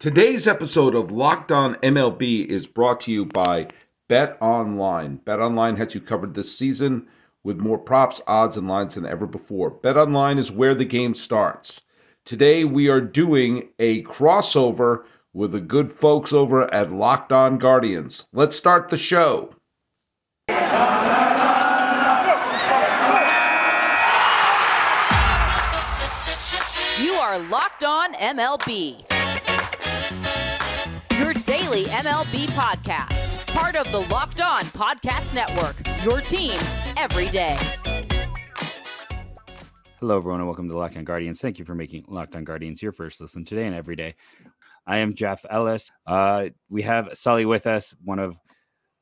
[0.00, 3.68] Today's episode of Locked On MLB is brought to you by
[4.08, 5.16] Bet Online.
[5.16, 7.06] Bet Online has you covered this season
[7.44, 9.68] with more props, odds, and lines than ever before.
[9.68, 11.82] Bet Online is where the game starts.
[12.24, 18.24] Today we are doing a crossover with the good folks over at Locked On Guardians.
[18.32, 19.54] Let's start the show.
[26.98, 29.09] You are Locked On MLB.
[31.70, 33.54] Daily MLB podcast.
[33.54, 35.76] Part of the Locked On Podcast Network.
[36.04, 36.58] Your team
[36.96, 37.56] every day.
[40.00, 41.40] Hello, everyone, and welcome to Locked On Guardians.
[41.40, 44.16] Thank you for making Locked On Guardians your first listen today and every day.
[44.84, 45.92] I am Jeff Ellis.
[46.08, 48.36] Uh, we have Sully with us, one of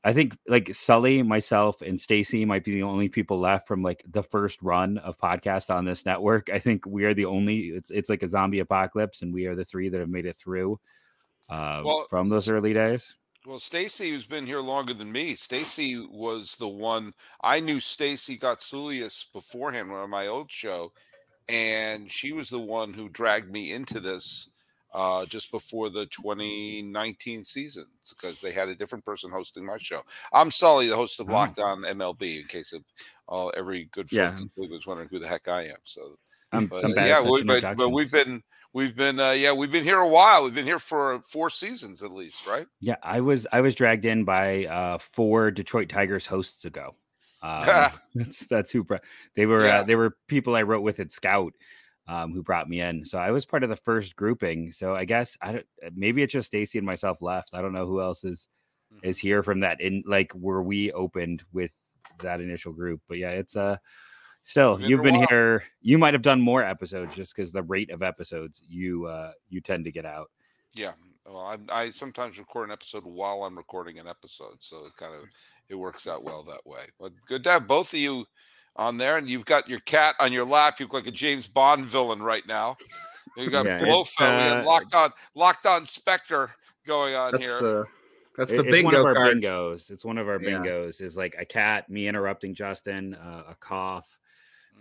[0.03, 4.03] I think like Sully, myself, and Stacy might be the only people left from like
[4.07, 6.51] the first run of podcast on this network.
[6.53, 7.69] I think we are the only.
[7.69, 10.35] It's it's like a zombie apocalypse, and we are the three that have made it
[10.35, 10.79] through
[11.49, 13.15] uh, Well, from those early days.
[13.45, 15.35] Well, Stacy who's been here longer than me.
[15.35, 17.79] Stacy was the one I knew.
[17.79, 20.91] Stacy got Sulius beforehand on my old show,
[21.47, 24.49] and she was the one who dragged me into this
[24.93, 30.01] uh, just before the 2019 seasons because they had a different person hosting my show.
[30.33, 31.33] I'm Sully, the host of Oh.
[31.33, 32.39] Locked On MLB.
[32.41, 32.83] In case of
[33.29, 34.37] uh, every good Yeah.
[34.55, 35.77] was wondering who the heck I am.
[35.83, 36.01] So,
[36.51, 38.41] I'm, but I'm uh, yeah, we, but, but we've been
[38.73, 40.43] we've been uh, yeah we've been here a while.
[40.43, 42.65] We've been here for four seasons at least, right?
[42.79, 46.95] Yeah, I was I was dragged in by uh four Detroit Tigers hosts ago.
[47.41, 49.65] Um, that's that's who brought, they were.
[49.65, 49.79] Yeah.
[49.79, 51.53] Uh, they were people I wrote with at Scout,
[52.09, 53.05] um, who brought me in.
[53.05, 54.71] So I was part of the first grouping.
[54.71, 55.65] So I guess I don't.
[55.95, 57.53] Maybe it's just Stacy and myself left.
[57.53, 58.47] I don't know who else is
[58.93, 59.07] Mm-hmm.
[59.07, 61.77] is here from that in like where we opened with
[62.23, 63.01] that initial group.
[63.07, 63.77] But yeah, it's uh
[64.41, 65.63] still you've been here.
[65.79, 69.61] You might have done more episodes just because the rate of episodes you uh you
[69.61, 70.31] tend to get out.
[70.73, 70.93] Yeah.
[71.23, 75.13] Well, I, I sometimes record an episode while I'm recording an episode, so it kind
[75.13, 75.29] of
[75.69, 76.85] it works out well that way.
[76.99, 78.25] But good to have both of you
[78.79, 80.79] on there, and you've got your cat on your lap.
[80.79, 82.77] You look like a James Bond villain right now.
[83.37, 86.51] You got Yeah, Blofeld, got uh, locked on, locked on Spectre
[86.87, 87.61] going on That's here.
[87.61, 87.85] the
[88.37, 89.37] that's the It- the it's one bingo of our card.
[89.37, 89.91] bingos.
[89.91, 90.49] It's one of our Yeah.
[90.59, 91.01] bingos.
[91.01, 94.17] Is like a cat, me interrupting Justin, uh, a cough.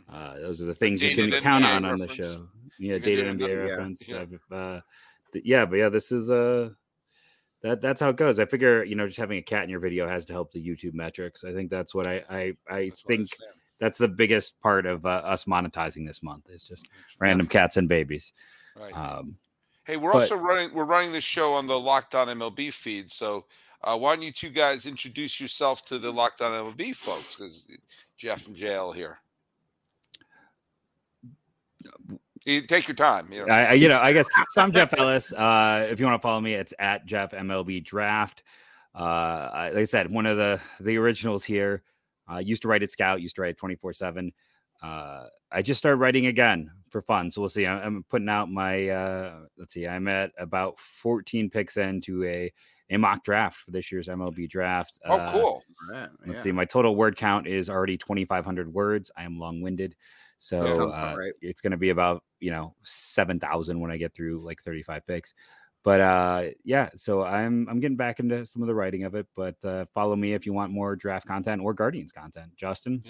[0.08, 2.48] Uh, those are the things you dated can count NBA on on the show.
[2.78, 4.08] Yeah, You dated another- NBA yeah, reference.
[4.08, 4.56] yeah.
[4.56, 4.80] Uh,
[5.32, 6.70] th- yeah, but yeah, this is uh
[7.62, 8.38] that that's how it goes.
[8.38, 10.64] I figure you know just having a cat in your video has to help the
[10.64, 11.42] YouTube metrics.
[11.44, 13.52] I think that's what I I, I That's what think understand.
[13.80, 16.46] That's the biggest part of uh, us monetizing this month.
[16.48, 16.88] It's just
[17.20, 18.32] random cats and babies.
[18.76, 18.96] right.
[18.96, 19.36] Um,
[19.84, 20.74] Hey, we're But- also running.
[20.74, 23.10] We're running this show on the Locked On MLB feed.
[23.10, 23.46] So,
[23.82, 27.36] uh, why don't you two guys introduce yourself to the Locked On MLB folks?
[27.36, 27.66] Because
[28.18, 29.18] Jeff and JL here.
[32.44, 33.28] You take your time.
[33.32, 33.52] You know.
[33.54, 34.60] I, I- you know, I guess so.
[34.60, 35.32] I'm Jeff Ellis.
[35.32, 38.42] Uh, if you want to follow me, it's at Jeff MLB Draft.
[38.94, 41.82] Uh, like I said, one of the the originals here.
[42.30, 43.22] Uh, used to write at Scout.
[43.22, 44.32] Used to write 24 seven.
[44.82, 47.30] Uh, I just started writing again for fun.
[47.30, 47.66] So we'll see.
[47.66, 48.88] I, I'm putting out my.
[48.88, 49.86] Uh, let's see.
[49.86, 52.52] I'm at about 14 picks into a
[52.90, 54.98] a mock draft for this year's MLB draft.
[55.04, 55.62] oh, Uh, cool.
[55.90, 56.42] Right, Let's yeah.
[56.44, 56.52] see.
[56.52, 59.10] My total word count is already 2,500 words.
[59.16, 59.94] I am long winded.
[60.38, 61.32] So uh, right.
[61.42, 65.34] it's going to be about, you know, 7,000 when I get through like 35 picks.
[65.88, 69.26] But uh, yeah, so I'm I'm getting back into some of the writing of it.
[69.34, 72.54] But uh, follow me if you want more draft content or Guardians content.
[72.58, 73.00] Justin,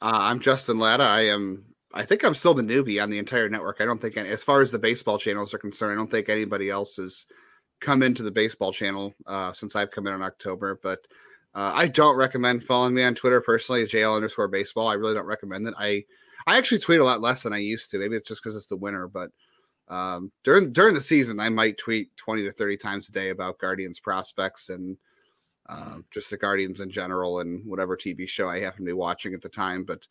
[0.00, 1.04] Uh, I'm Justin Lada.
[1.04, 1.64] I am.
[1.94, 3.76] I think I'm still the newbie on the entire network.
[3.78, 6.28] I don't think, any, as far as the baseball channels are concerned, I don't think
[6.28, 7.26] anybody else has
[7.80, 10.80] come into the baseball channel uh, since I've come in in October.
[10.82, 10.98] But
[11.54, 14.88] uh, I don't recommend following me on Twitter personally, JL underscore baseball.
[14.88, 15.74] I really don't recommend it.
[15.78, 16.02] I
[16.44, 17.98] I actually tweet a lot less than I used to.
[18.00, 19.30] Maybe it's just because it's the winter, but
[19.88, 23.58] um, during during the season, I might tweet 20 to 30 times a day about
[23.58, 24.96] Guardians prospects and
[25.68, 29.34] um, just the Guardians in general and whatever TV show I happen to be watching
[29.34, 29.84] at the time.
[29.84, 30.06] But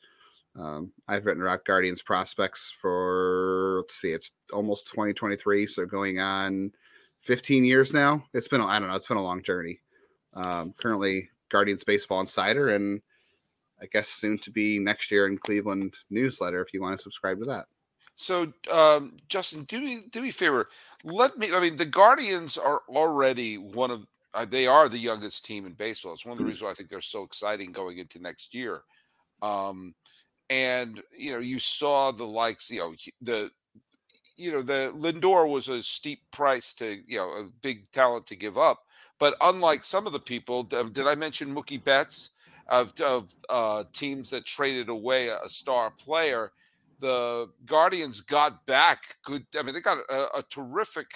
[0.60, 6.72] um, I've written about Guardians prospects for let's see, it's almost 2023, so going on
[7.22, 8.24] 15 years now.
[8.34, 9.80] It's been I don't know, it's been a long journey.
[10.34, 13.02] Um, currently Guardians Baseball Insider and
[13.82, 17.40] I guess soon to be next year in Cleveland newsletter if you want to subscribe
[17.40, 17.66] to that.
[18.22, 20.70] So, um, Justin, do me do me a favor.
[21.04, 21.56] Let me.
[21.56, 24.06] I mean, the Guardians are already one of.
[24.36, 26.14] Uh, they are the youngest team in baseball.
[26.14, 28.84] It's one of the reasons why I think they're so exciting going into next year.
[29.42, 29.96] Um,
[30.52, 32.70] and you know, you saw the likes.
[32.70, 33.50] You know, the
[34.38, 38.36] you know the Lindor was a steep price to you know a big talent to
[38.36, 38.84] give up.
[39.18, 42.34] But unlike some of the people, did I mention Mookie Betts
[42.68, 46.52] of, of uh, teams that traded away a star player?
[47.02, 49.46] The Guardians got back good.
[49.60, 51.08] I mean, they got a, a terrific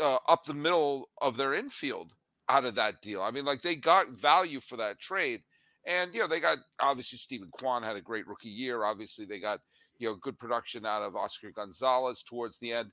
[0.00, 2.12] uh, up the middle of their infield
[2.48, 3.22] out of that deal.
[3.22, 5.42] I mean, like they got value for that trade.
[5.86, 8.84] And, you know, they got obviously Steven Kwan had a great rookie year.
[8.84, 9.60] Obviously, they got,
[9.98, 12.92] you know, good production out of Oscar Gonzalez towards the end.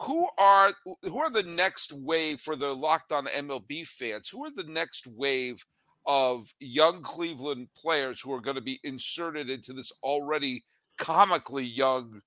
[0.00, 4.28] Who are who are the next wave for the locked on MLB fans?
[4.28, 5.64] Who are the next wave
[6.06, 10.64] of young Cleveland players who are going to be inserted into this already
[10.98, 12.20] comically young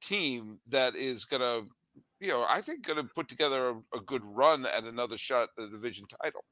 [0.00, 1.68] team that is going to,
[2.20, 5.44] you know, I think going to put together a, a, good run at another shot
[5.44, 6.44] at the division title.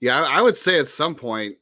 [0.00, 1.56] Yeah, I would say at some point,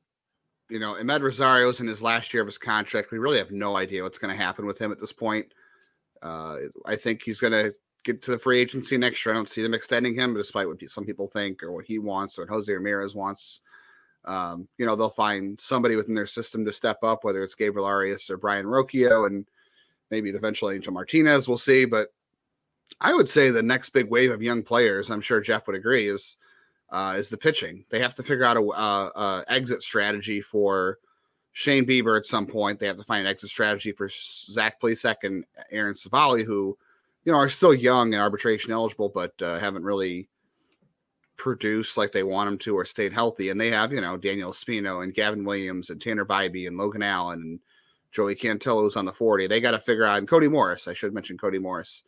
[0.70, 3.10] you know, Amed Rosario's in his last year of his contract.
[3.10, 5.46] We really have no idea what's going to happen with him at this point.
[6.22, 6.56] Uh,
[6.86, 7.74] I think he's going to
[8.04, 9.34] get to the free agency next year.
[9.34, 12.38] I don't see them extending him, despite what some people think or what he wants
[12.38, 13.62] or what Jose Ramirez wants.
[14.24, 17.86] Um, you know, they'll find somebody within their system to step up, whether it's Gabriel
[17.86, 19.46] Arias or Brayan Rocchio, and
[20.10, 21.48] maybe eventually Angel Martinez.
[21.48, 21.84] We'll see.
[21.84, 22.08] But
[23.00, 26.08] I would say the next big wave of young players, I'm sure Jeff would agree,
[26.08, 26.36] is
[26.90, 27.84] uh, is the pitching.
[27.88, 30.98] They have to figure out a, a, a, exit strategy for
[31.52, 32.80] Shane Bieber at some point.
[32.80, 36.76] They have to find an exit strategy for Zach Plesac and Aaron Civale, who
[37.24, 40.28] you know are still young and arbitration eligible, but uh, haven't really
[41.40, 43.48] produce like they want them to or stayed healthy.
[43.48, 47.02] And they have, you know, Daniel Espino and Gavin Williams and Tanner Bibee and Logan
[47.02, 47.60] Allen and
[48.12, 49.46] Joey Cantillo's on the 40.
[49.46, 52.02] They got to figure out, and Cody Morris, I should mention Cody Morris,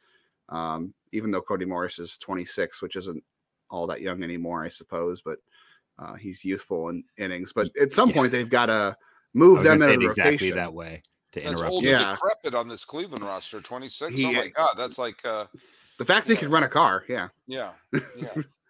[0.50, 3.24] um, even though Cody Morris is 26, which isn't
[3.70, 5.38] all that young anymore, I suppose, but
[5.98, 7.54] uh, he's youthful in innings.
[7.54, 8.16] But at some yeah.
[8.16, 8.94] point, they've got to
[9.32, 10.56] move them in a exactly rotation.
[10.56, 11.02] that way
[11.32, 11.72] to that's interrupt.
[11.72, 14.12] Old yeah, decrepit on this Cleveland roster, 26.
[14.12, 15.46] He, oh my god, that's like uh,
[15.96, 16.34] the fact yeah.
[16.34, 17.04] he could run a car.
[17.08, 17.70] Yeah, yeah,
[18.18, 18.34] yeah.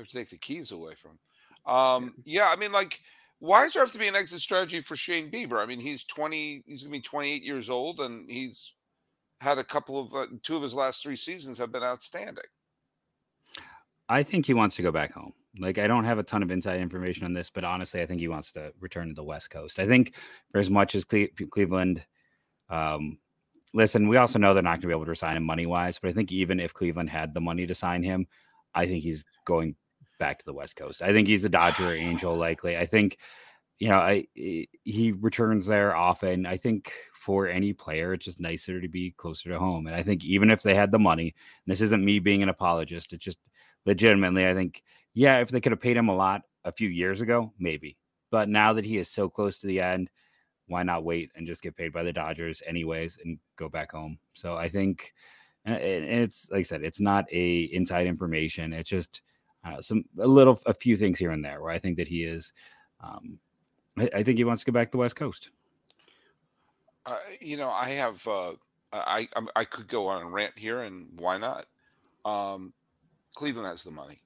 [0.00, 1.18] have to take the keys away from.
[1.66, 3.00] Um, yeah, I mean, like,
[3.38, 5.62] why does there have to be an exit strategy for Shane Bieber?
[5.62, 6.62] I mean, he's twenty.
[6.66, 8.74] He's gonna be twenty eight years old, and he's
[9.40, 12.44] had a couple of uh, two of his last three seasons have been outstanding.
[14.08, 15.32] I think he wants to go back home.
[15.58, 18.20] Like, I don't have a ton of inside information on this, but honestly, I think
[18.20, 19.78] he wants to return to the West Coast.
[19.78, 20.14] I think
[20.52, 22.04] for as much as Cle- Cleveland,
[22.68, 23.18] um,
[23.72, 25.98] listen, we also know they're not going to be able to sign him money wise,
[25.98, 28.26] but I think even if Cleveland had the money to sign him,
[28.74, 29.74] I think he's going
[30.20, 31.02] back to the West Coast.
[31.02, 32.76] I think he's a Dodger Angel likely.
[32.76, 33.18] I think
[33.80, 36.46] you know, I eh, he returns there often.
[36.46, 39.86] I think for any player, it's just nicer to be closer to home.
[39.86, 41.34] And I think even if they had the money,
[41.66, 43.38] this isn't me being an apologist, it's just
[43.86, 44.82] legitimately, I think,
[45.14, 47.96] yeah, if they could have paid him a lot a few years ago, maybe.
[48.30, 50.10] But now that he is so close to the end,
[50.66, 54.18] why not wait and just get paid by the Dodgers anyways and go back home?
[54.34, 55.12] So I think
[55.66, 58.72] eh, and it's like I said, it's not a inside information.
[58.74, 59.22] It's just
[59.64, 62.24] uh, some a little a few things here and there where I think that he
[62.24, 62.52] is.
[63.00, 63.38] Um,
[63.98, 65.50] I, I think he wants to go back to the West Coast.
[67.06, 68.52] Uh, you know, I have uh,
[68.92, 71.66] I I, I could go on a rant here, and why not?
[72.24, 72.72] Um,
[73.34, 74.20] Cleveland has the money.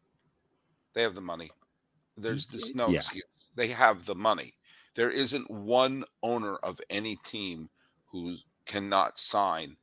[0.95, 1.51] They have the money.
[2.17, 2.99] There's just no yeah.
[2.99, 3.25] excuse.
[3.57, 4.55] They have the money.
[4.95, 7.69] There isn't one owner of any team
[8.07, 9.77] who cannot sign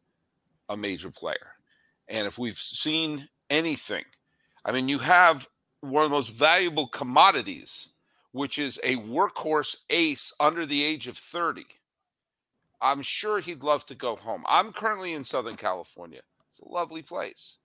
[0.69, 1.55] a major player.
[2.07, 4.05] And if we've seen anything
[4.63, 5.47] I mean, you have
[5.81, 7.89] one of the most valuable commodities,
[8.31, 11.65] which is a workhorse ace under the age of 30.
[12.81, 14.43] I'm sure he'd love to go home.
[14.47, 16.21] I'm currently in Southern California.
[16.49, 17.57] It's a lovely place.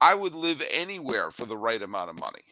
[0.00, 2.44] I would live anywhere for the right amount of money.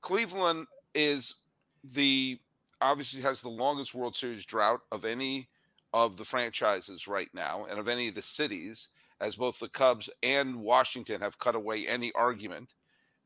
[0.00, 1.34] Cleveland is
[1.82, 2.38] the
[2.80, 5.48] obviously has the longest World Series drought of any
[5.92, 8.88] of the franchises right now and of any of the cities,
[9.20, 12.74] as both the Cubs and Washington have cut away any argument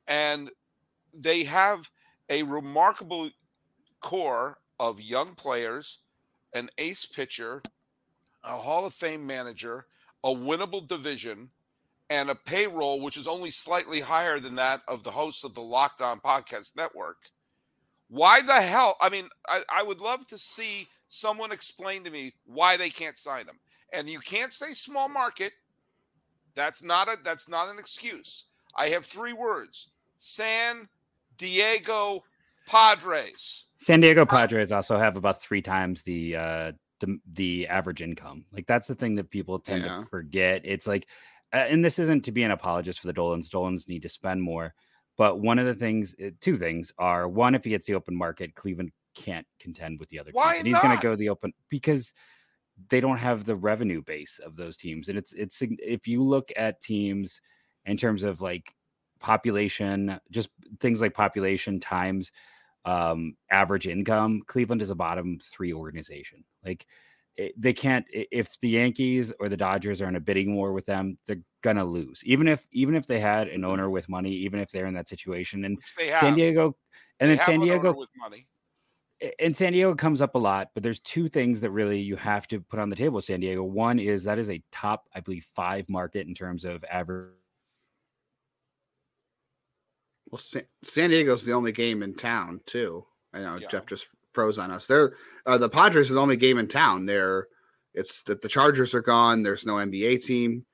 [0.09, 0.51] and
[1.15, 1.91] they have
[2.29, 3.31] a remarkable
[4.01, 5.99] core of young players,
[6.53, 7.63] an ace pitcher,
[8.43, 9.87] a Hall of Fame manager,
[10.25, 11.51] a winnable division,
[12.11, 15.61] and a payroll which is only slightly higher than that of the hosts of the
[15.61, 17.19] Locked On Podcast Network.
[18.09, 18.97] Why the hell?
[19.01, 23.19] I mean, I, I would love to see someone explain to me why they can't
[23.19, 23.59] sign them.
[23.93, 25.53] And you can't say small market.
[26.55, 28.47] That's not a that's not an excuse.
[28.75, 29.91] I have three words.
[30.19, 30.89] San
[31.37, 32.23] Diego
[32.67, 33.67] Padres.
[33.79, 38.45] San Diego Padres also have about three times the uh the, the average income.
[38.53, 40.01] Like that's the thing that people tend yeah.
[40.01, 40.63] to forget.
[40.65, 41.09] It's like
[41.53, 43.49] uh, and this isn't to be an apologist for the Dolans.
[43.49, 44.75] Dolans need to spend more.
[45.17, 48.15] But one of the things, uh, two things are one, if he gets the open
[48.15, 50.59] market, Cleveland can't contend with the other Why teams.
[50.59, 52.13] And he's going to go the open because
[52.89, 55.09] they don't have the revenue base of those teams.
[55.09, 57.41] And it's it's if you look at teams
[57.87, 58.73] in terms of like
[59.21, 62.33] population, just things like population times
[62.85, 66.45] um, average income, Cleveland is a bottom three organization.
[66.65, 66.87] Like
[67.37, 70.87] it, they can't if the Yankees or the Dodgers are in a bidding war with
[70.87, 72.23] them, they're gonna lose.
[72.25, 75.09] Even if even if they had an owner with money, even if they're in that
[75.09, 75.79] situation, and
[76.21, 76.77] San Diego,
[77.21, 78.47] and they then San Diego with money.
[79.41, 82.47] And San Diego comes up a lot, but there's two things that really you have
[82.49, 83.21] to put on the table.
[83.21, 86.85] San Diego, one is that is a top, I believe, five market in terms of
[86.85, 87.33] average.
[90.31, 93.05] Well, San, San Diego's the only game in town too.
[93.33, 93.69] I know yeah.
[93.69, 94.87] Jeff just froze on us.
[94.87, 95.15] They're
[95.47, 97.07] uh, the Padres are the only game in town.
[97.07, 97.49] They're
[97.95, 99.43] it's that the Chargers are gone.
[99.43, 100.65] There's no NBA team.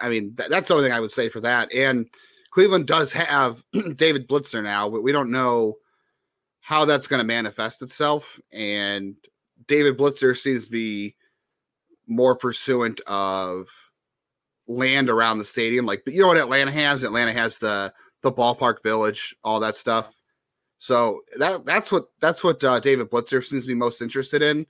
[0.00, 1.72] I mean, th- that's the only thing I would say for that.
[1.74, 2.06] And
[2.50, 3.62] Cleveland does have
[3.96, 5.74] David Blitzer now, but we don't know
[6.60, 8.40] how that's going to manifest itself.
[8.52, 9.16] And
[9.68, 11.16] David Blitzer seems to be
[12.06, 13.68] more pursuant of
[14.68, 15.86] land around the stadium.
[15.86, 17.02] Like, but you know what Atlanta has?
[17.02, 17.92] Atlanta has the
[18.26, 20.14] the ballpark village, all that stuff.
[20.78, 24.66] So that that's what that's what uh, David Blitzer seems to be most interested in,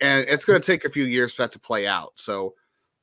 [0.00, 2.12] and it's going to take a few years for that to play out.
[2.14, 2.54] So,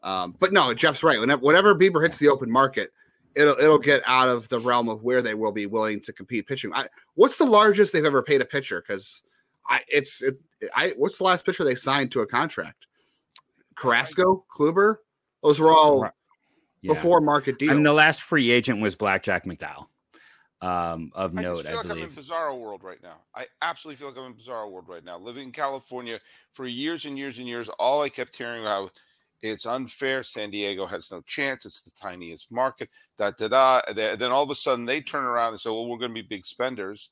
[0.03, 1.19] um, but no, Jeff's right.
[1.19, 2.91] Whenever, whenever Bieber hits the open market,
[3.35, 6.47] it'll it'll get out of the realm of where they will be willing to compete
[6.47, 6.71] pitching.
[6.73, 8.81] I, what's the largest they've ever paid a pitcher?
[8.85, 9.23] Because
[9.67, 10.39] I it's it,
[10.73, 12.85] I what's the last pitcher they signed to a contract?
[13.75, 14.97] Carrasco, Kluber,
[15.43, 16.09] those were all
[16.81, 16.93] yeah.
[16.93, 17.71] before market deals.
[17.71, 19.87] I mean, the last free agent was Blackjack McDowell
[20.61, 21.65] um, of I note.
[21.65, 22.03] I feel like believe.
[22.03, 23.21] I'm in bizarro world right now.
[23.35, 25.17] I absolutely feel like I'm in bizarro world right now.
[25.17, 26.19] Living in California
[26.53, 28.91] for years and years and years, all I kept hearing about
[29.41, 30.21] it's unfair.
[30.23, 31.65] San Diego has no chance.
[31.65, 32.89] It's the tiniest market.
[33.17, 33.81] Da da da.
[33.93, 36.27] Then all of a sudden they turn around and say, "Well, we're going to be
[36.27, 37.11] big spenders,"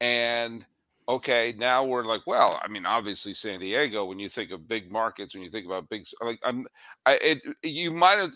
[0.00, 0.66] and
[1.08, 4.04] okay, now we're like, well, I mean, obviously San Diego.
[4.04, 6.66] When you think of big markets, when you think about big, like I'm,
[7.06, 8.34] I, it, you might have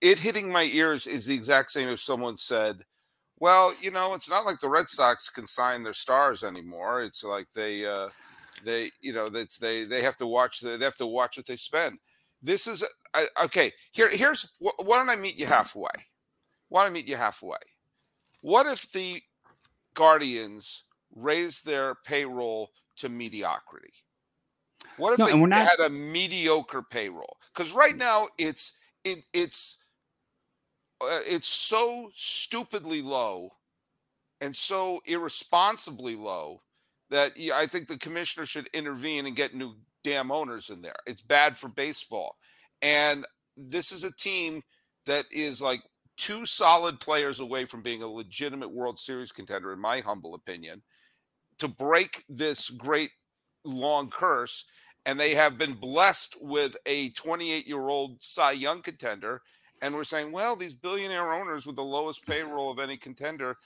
[0.00, 2.82] it hitting my ears is the exact same if someone said
[3.40, 7.02] well, you know, it's not like the Red Sox can sign their stars anymore.
[7.02, 8.08] It's like they, uh,
[8.64, 11.46] they, you know, that's they they have to watch the, they have to watch what
[11.46, 11.98] they spend.
[12.42, 13.72] This is I, okay.
[13.92, 15.88] Here, here's why don't I meet you halfway?
[16.68, 17.56] Why don't I meet you halfway?
[18.42, 19.22] What if the
[19.94, 23.92] Guardians raise their payroll to mediocrity?
[24.96, 25.68] What if no, they not...
[25.68, 27.36] had a mediocre payroll?
[27.52, 29.78] Because right now it's it, it's
[31.00, 33.50] uh, it's so stupidly low
[34.40, 36.62] and so irresponsibly low
[37.10, 39.74] that I think the commissioner should intervene and get new
[40.04, 40.96] damn owners in there.
[41.06, 42.36] It's bad for baseball.
[42.82, 43.26] And
[43.56, 44.62] this is a team
[45.06, 45.82] that is like
[46.16, 50.82] two solid players away from being a legitimate World Series contender, in my humble opinion,
[51.60, 53.10] to break this great
[53.64, 54.66] long curse.
[55.06, 59.40] And they have been blessed with a 28 year old Cy Young contender
[59.82, 63.56] and we're saying, well, these billionaire owners with the lowest payroll of any contender,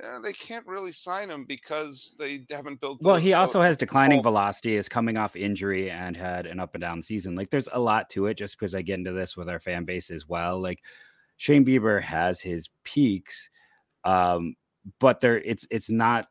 [0.00, 3.00] eh, they can't really sign him because they haven't built.
[3.02, 6.82] Well, he also has declining velocity, is coming off injury, and had an up and
[6.82, 7.36] down season.
[7.36, 8.34] Like, there's a lot to it.
[8.34, 10.60] Just because I get into this with our fan base as well.
[10.60, 10.80] Like,
[11.36, 13.48] Shane Bieber has his peaks,
[14.04, 14.56] um,
[14.98, 16.26] but there, it's it's not.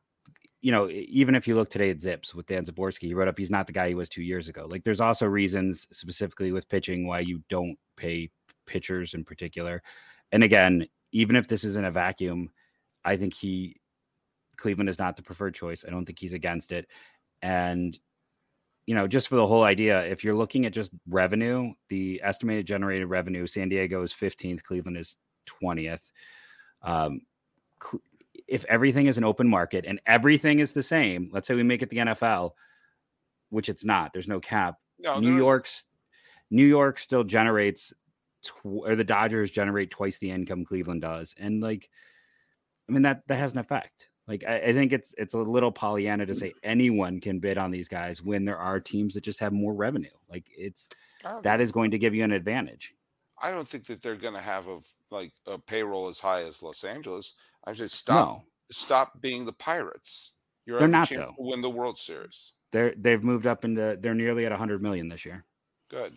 [0.62, 3.38] You know, even if you look today at ZiPS with Dan Szymborski, he wrote up
[3.38, 4.68] he's not the guy he was two years ago.
[4.70, 8.30] Like, there's also reasons specifically with pitching why you don't pay
[8.66, 9.82] pitchers in particular.
[10.32, 12.50] And again, even if this is in a vacuum,
[13.06, 13.78] I think he
[14.58, 15.86] Cleveland is not the preferred choice.
[15.88, 16.88] I don't think he's against it.
[17.42, 17.98] And
[18.86, 22.66] you know, just for the whole idea, if you're looking at just revenue, the estimated
[22.66, 25.16] generated revenue, San Diego is 15th, Cleveland is
[25.48, 26.02] 20th.
[26.82, 27.22] Um,
[28.48, 31.82] if everything is an open market and everything is the same, let's say we make
[31.82, 32.52] it the NFL,
[33.50, 34.76] which it's not, there's no cap.
[35.00, 35.86] No, New York's
[36.52, 37.94] New York still generates
[38.44, 41.90] tw- or the Dodgers generate twice the income Cleveland does, and like,
[42.88, 44.10] I mean that that has an effect.
[44.28, 47.72] Like I, I, think it's it's a little Pollyanna to say anyone can bid on
[47.72, 50.10] these guys when there are teams that just have more revenue.
[50.30, 50.88] Like it's
[51.42, 52.94] that is going to give you an advantage.
[53.42, 54.80] I don't think that they're going to have a
[55.12, 57.34] like a payroll as high as Los Angeles.
[57.66, 58.44] I just stop no.
[58.72, 60.34] stop being the Pirates.
[60.66, 61.36] You're they're not though.
[61.38, 62.54] win the World Series.
[62.72, 65.46] They're they've moved up into they're nearly at 100 million this year.
[65.90, 66.16] Good.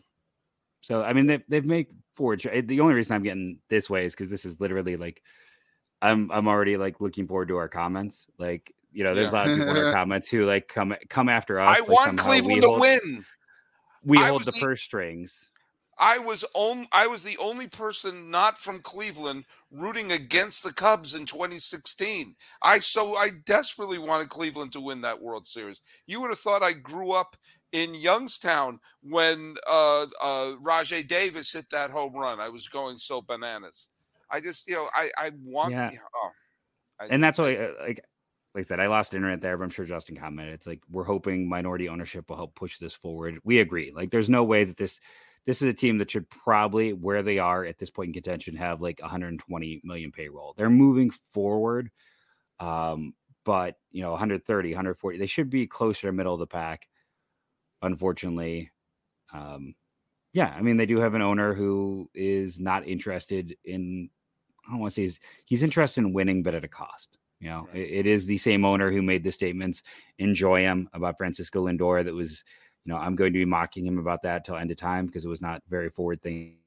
[0.81, 2.41] So I mean they've they've made forward.
[2.41, 5.23] The only reason I'm getting this way is because this is literally like
[6.02, 8.26] I'm I'm already like looking forward to our comments.
[8.38, 9.38] Like you know, there's yeah.
[9.38, 11.79] a lot of people in our comments who like come come after us.
[11.79, 13.25] I like, want Cleveland to win.
[14.05, 15.49] We I hold the, the purse strings.
[15.99, 21.15] I was on, I was the only person not from Cleveland rooting against the Cubs
[21.15, 22.35] in 2016.
[22.63, 25.81] I so I desperately wanted Cleveland to win that World Series.
[26.07, 27.37] You would have thought I grew up
[27.73, 32.41] in Youngstown when uh, uh, Rajai Davis hit that home run.
[32.41, 33.89] I was going so bananas.
[34.31, 35.91] I just, you know, I, I want, yeah.
[35.91, 36.31] You know, oh,
[37.01, 38.05] I and that's why, uh, like,
[38.55, 40.55] like I said, I lost internet there, but I'm sure Justin commented.
[40.55, 43.39] It's like we're hoping minority ownership will help push this forward.
[43.45, 43.93] We agree.
[43.95, 45.01] Like, there's no way that this
[45.47, 48.57] this is a team that should probably where they are at this point in contention
[48.57, 50.55] have like 120 million payroll.
[50.57, 51.91] They're moving forward,
[52.61, 55.19] um, but you know 130, 140.
[55.19, 56.89] They should be closer to middle of the pack.
[57.83, 58.71] Unfortunately,
[59.33, 59.75] um,
[60.33, 64.09] yeah, I mean they do have an owner who is not interested in.
[64.67, 67.19] I don't want to say he's, he's interested in winning, but at a cost.
[67.41, 67.83] You know, right.
[67.83, 69.83] it, it is the same owner who made the statements
[70.19, 72.45] enjoy him about Francisco Lindor that was
[72.85, 75.25] you know, I'm going to be mocking him about that till end of time because
[75.25, 76.59] it was not very forward thinking.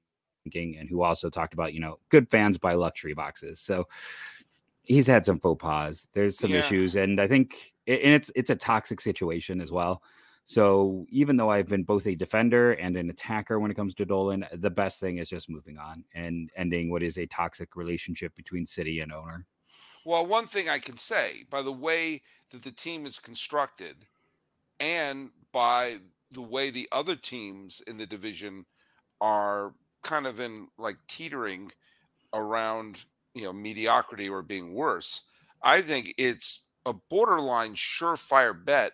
[0.45, 3.59] And who also talked about, you know, good fans buy luxury boxes.
[3.59, 3.87] So
[4.83, 6.07] he's had some faux pas.
[6.13, 6.59] There's some yeah.
[6.59, 10.01] issues, and I think, and it's it's a toxic situation as well.
[10.45, 14.05] So even though I've been both a defender and an attacker when it comes to
[14.05, 18.35] Dolan, the best thing is just moving on and ending what is a toxic relationship
[18.35, 19.47] between city and owner.
[20.05, 24.05] Well, one thing I can say by the way that the team is constructed
[24.79, 25.95] and by
[26.31, 28.65] the way the other teams in the division
[29.21, 31.71] are kind of in like teetering
[32.33, 35.21] around you know mediocrity or being worse.
[35.63, 38.91] I think it's a borderline surefire bet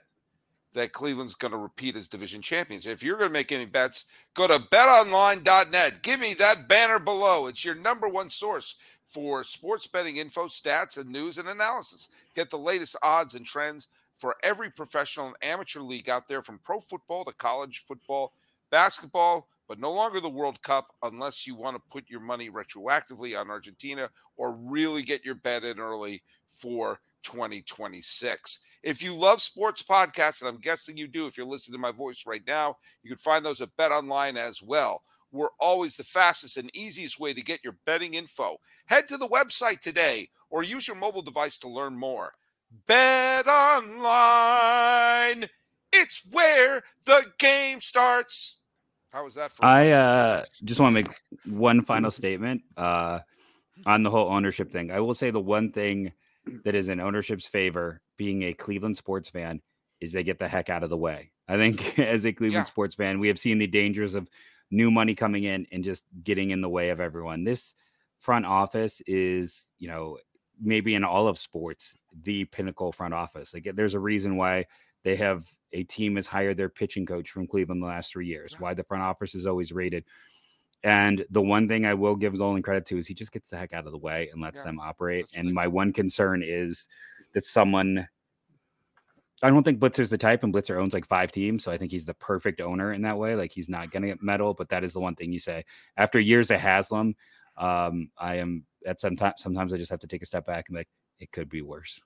[0.74, 2.86] that cleveland's going to repeat as division champions.
[2.86, 7.48] If you're going to make any bets go to betonline.net give me that banner below.
[7.48, 12.10] It's your number one source for sports betting info stats and news and analysis.
[12.36, 13.88] Get the latest odds and trends
[14.22, 18.34] for every professional and amateur league out there from pro football to college football,
[18.70, 23.40] basketball, but no longer the World Cup unless you want to put your money retroactively
[23.40, 28.64] on Argentina or really get your bet in early for 2026.
[28.84, 31.92] If you love sports podcasts, and I'm guessing you do if you're listening to my
[31.92, 35.02] voice right now, you can find those at Bet Online as well.
[35.32, 38.58] We're always the fastest and easiest way to get your betting info.
[38.86, 42.34] Head to the website today or use your mobile device to learn more.
[42.88, 45.50] Bet online.
[45.94, 48.60] It's where the game starts.
[49.12, 51.12] How was that for I uh, just want to make
[51.46, 53.20] one final statement uh,
[53.86, 54.92] on the whole ownership thing.
[54.92, 56.14] I will say the one thing
[56.64, 59.62] that is in ownership's favor, being a Cleveland sports fan,
[60.00, 61.32] is they get the heck out of the way.
[61.50, 62.72] I think as a Cleveland yeah.
[62.72, 64.30] sports fan, we have seen the dangers of
[64.72, 67.44] new money coming in and just getting in the way of everyone.
[67.44, 67.76] This
[68.20, 70.20] front office is, you know,
[70.62, 73.54] maybe in all of sports the pinnacle front office.
[73.54, 74.66] Like there's a reason why
[75.04, 78.60] they have a team has hired their pitching coach from Cleveland the last three years.
[78.60, 80.06] Why the front office is always rated.
[80.84, 83.58] And the one thing I will give Dolan credit to is he just gets the
[83.58, 85.28] heck out of the way and lets yeah, them operate.
[85.36, 86.88] And my one concern is
[87.34, 88.08] that someone
[89.44, 91.92] I don't think Blitzer's the type, and Blitzer owns like five teams, so I think
[91.92, 93.36] he's the perfect owner in that way.
[93.36, 95.66] Like he's not going to get metal, but that is the one thing you say.
[95.98, 97.16] After years of Haslam,
[97.58, 100.66] um, I am at some sometimes sometimes I just have to take a step back
[100.68, 100.90] and like
[101.22, 102.02] it could be worse.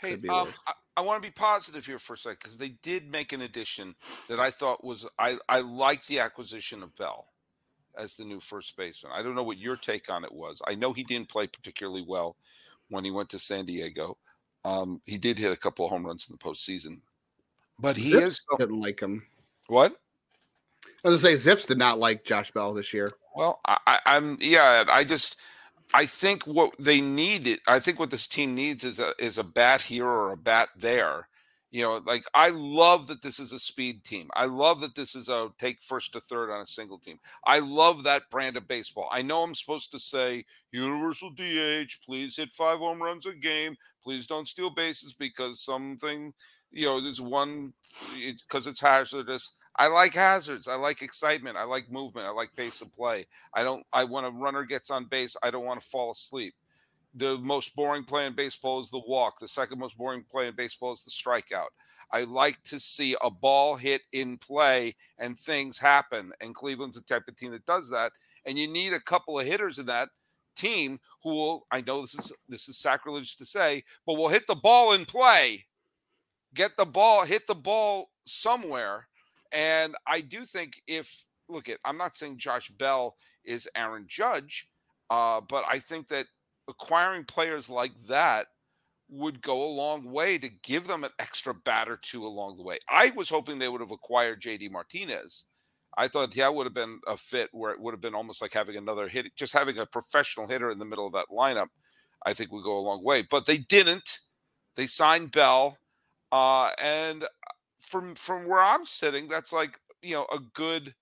[0.00, 3.10] Hey, um, I, I want to be positive here for a second because they did
[3.10, 3.94] make an addition
[4.28, 7.28] that I thought was I I like the acquisition of Bell
[7.96, 9.12] as the new first baseman.
[9.14, 10.60] I don't know what your take on it was.
[10.66, 12.36] I know he didn't play particularly well
[12.88, 14.18] when he went to San Diego.
[14.64, 17.00] Um, he did hit a couple of home runs in the postseason,
[17.80, 19.22] but he ZiPS is didn't like him.
[19.68, 19.96] What?
[21.04, 23.12] I was gonna say ZiPS did not like Josh Bell this year.
[23.34, 24.84] Well, I, I'm yeah.
[24.88, 25.36] I just
[25.94, 29.44] I think what they need, I think what this team needs is a is a
[29.44, 31.28] bat here or a bat there.
[31.70, 34.30] You know, like I love that this is a speed team.
[34.34, 37.18] I love that this is a take first to third on a single team.
[37.44, 39.08] I love that brand of baseball.
[39.12, 43.76] I know I'm supposed to say universal DH, please hit five home runs a game,
[44.02, 46.32] please don't steal bases because something,
[46.70, 47.72] you know, there's one
[48.14, 49.56] because it's hazardous.
[49.78, 50.68] I like hazards.
[50.68, 51.56] I like excitement.
[51.56, 52.26] I like movement.
[52.26, 53.26] I like pace of play.
[53.54, 53.84] I don't.
[53.92, 56.54] I when a runner gets on base, I don't want to fall asleep.
[57.14, 59.38] The most boring play in baseball is the walk.
[59.38, 61.68] The second most boring play in baseball is the strikeout.
[62.10, 66.32] I like to see a ball hit in play and things happen.
[66.40, 68.12] And Cleveland's the type of team that does that.
[68.44, 70.10] And you need a couple of hitters in that
[70.56, 71.66] team who will.
[71.70, 75.04] I know this is this is sacrilege to say, but will hit the ball in
[75.04, 75.66] play.
[76.54, 79.08] Get the ball, hit the ball somewhere
[79.52, 84.68] and I do think if look at, I'm not saying Josh Bell is Aaron Judge,
[85.10, 86.26] uh, but I think that
[86.68, 88.48] acquiring players like that
[89.08, 92.64] would go a long way to give them an extra bat or two along the
[92.64, 92.78] way.
[92.88, 95.44] I was hoping they would have acquired JD Martinez.
[95.96, 98.52] I thought that would have been a fit where it would have been almost like
[98.52, 101.68] having another hit, just having a professional hitter in the middle of that lineup.
[102.24, 104.18] I think would go a long way, but they didn't.
[104.74, 105.78] They signed Bell,
[106.32, 107.24] uh, and
[107.86, 110.94] from from where I'm sitting, that's like you know a good,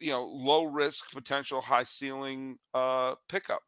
[0.00, 3.62] you know, low risk, potential high ceiling uh, pickup.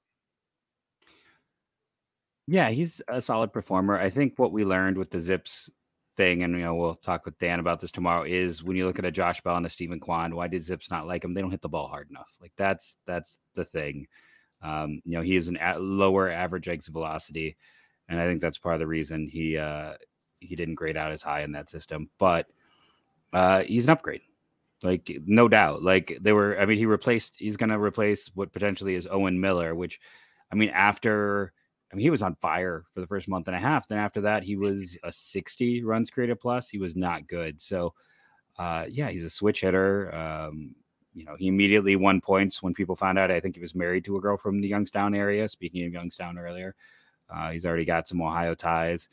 [2.46, 3.98] Yeah, he's a solid performer.
[3.98, 5.70] I think what we learned with the ZiPS
[6.16, 8.98] thing, and you know, we'll talk with Dan about this tomorrow, is when you look
[8.98, 11.32] at a Josh Bell and a Steven Kwan, why did ZiPS not like him?
[11.32, 12.28] They don't hit the ball hard enough.
[12.40, 14.06] Like that's that's the thing.
[14.62, 17.56] Um, you know, he is an a- lower average exit velocity,
[18.08, 19.94] and I think that's part of the reason he uh,
[20.44, 22.08] he didn't grade out as high in that system.
[22.18, 22.46] But
[23.32, 24.22] uh, he's an upgrade,
[24.82, 25.82] like no doubt.
[25.82, 27.34] Like they were, I mean, he replaced.
[27.36, 30.00] He's going to replace what potentially is Owen Miller, which,
[30.52, 31.52] I mean, after.
[31.92, 33.86] I mean, he was on fire for the first month and a half.
[33.86, 36.68] Then after that, he was a 60 runs created plus.
[36.68, 37.62] He was not good.
[37.62, 37.94] So,
[38.58, 40.12] uh, yeah, he's a switch hitter.
[40.12, 40.74] Um,
[41.14, 43.30] you know, he immediately won points when people found out.
[43.30, 45.48] I think he was married to a girl from the Youngstown area.
[45.48, 46.74] Speaking of Youngstown earlier,
[47.30, 49.08] uh, he's already got some Ohio ties.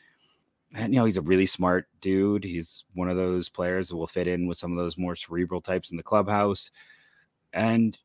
[0.74, 2.44] And, you know, he's a really smart dude.
[2.44, 5.62] He's one of those players that will fit in with some of those more cerebral
[5.62, 6.72] types in the clubhouse.
[7.52, 7.98] And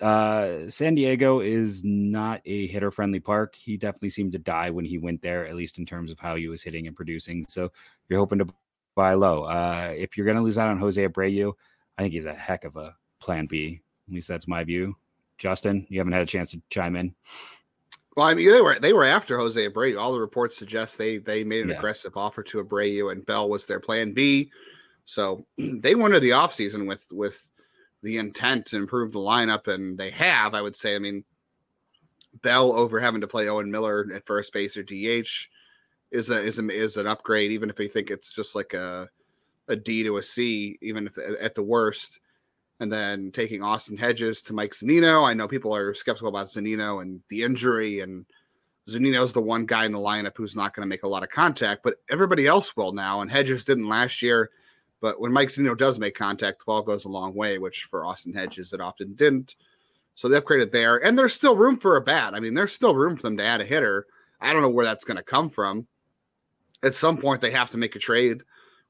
[0.00, 3.54] uh, San Diego is not a hitter friendly park.
[3.54, 6.36] He definitely seemed to die when he went there, at least in terms of how
[6.36, 7.44] he was hitting and producing.
[7.48, 7.70] So
[8.08, 8.46] you're hoping to
[8.94, 9.42] buy low.
[9.42, 11.52] Uh, if you're going to lose out on Jose Abreu,
[11.98, 13.82] I think he's a heck of a plan B.
[14.08, 14.96] At least that's my view.
[15.36, 17.14] Justin, you haven't had a chance to chime in.
[18.18, 19.96] Well, I mean, they were they were after Jose Abreu.
[19.96, 21.76] All the reports suggest they they made an Yeah.
[21.76, 24.50] aggressive offer to Abreu, and Bell was their plan B.
[25.04, 27.48] So they went into the offseason with with
[28.02, 30.52] the intent to improve the lineup, and they have.
[30.54, 30.96] I would say.
[30.96, 31.22] I mean,
[32.42, 35.48] Bell over having to play Owen Miller at first base or DH
[36.10, 39.08] is a is a, is an upgrade, even if they think it's just like a
[39.68, 42.18] a D to a C, even if at the worst.
[42.80, 45.26] And then taking Austin Hedges to Mike Zunino.
[45.26, 48.24] I know people are skeptical about Zunino and the injury, and
[48.88, 51.30] Zunino's the one guy in the lineup who's not going to make a lot of
[51.30, 53.20] contact, but everybody else will now.
[53.20, 54.50] And Hedges didn't last year,
[55.00, 58.06] but when Mike Zunino does make contact, the ball goes a long way, which for
[58.06, 59.56] Austin Hedges it often didn't.
[60.14, 62.34] So they upgraded there, and there's still room for a bat.
[62.34, 64.06] I mean, there's still room for them to add a hitter.
[64.40, 65.86] I don't know where that's going to come from.
[66.82, 68.42] At some point, they have to make a trade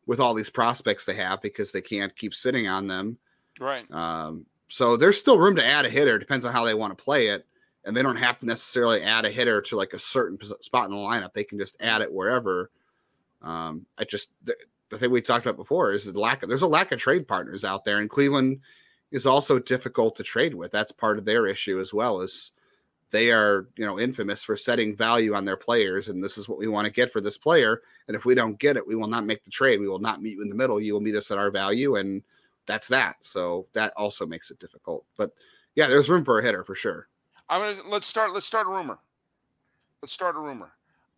[0.07, 3.19] with all these prospects they have because they can't keep sitting on them.
[3.61, 3.91] Right.
[3.91, 6.19] Um, so there's still room to add a hitter.
[6.19, 7.47] Depends on how they want to play it,
[7.85, 10.91] and they don't have to necessarily add a hitter to like a certain spot in
[10.91, 11.33] the lineup.
[11.33, 12.71] They can just add it wherever.
[13.43, 14.57] Um, I just the,
[14.91, 17.27] the thing we talked about before is the lack of there's a lack of trade
[17.27, 18.61] partners out there, and Cleveland
[19.11, 20.71] is also difficult to trade with.
[20.71, 22.21] That's part of their issue as well.
[22.21, 22.53] Is
[23.11, 26.59] they are you know infamous for setting value on their players, and this is what
[26.59, 27.81] we want to get for this player.
[28.07, 29.81] And if we don't get it, we will not make the trade.
[29.81, 30.81] We will not meet you in the middle.
[30.81, 32.23] You will meet us at our value, and
[32.69, 33.17] that's that.
[33.23, 35.05] So that also makes it difficult.
[35.17, 35.33] But
[35.75, 37.09] yeah, there's room for a hitter for sure.
[37.49, 38.33] I'm gonna let's start.
[38.33, 38.99] Let's start a rumor.
[40.03, 40.71] Let's start a rumor.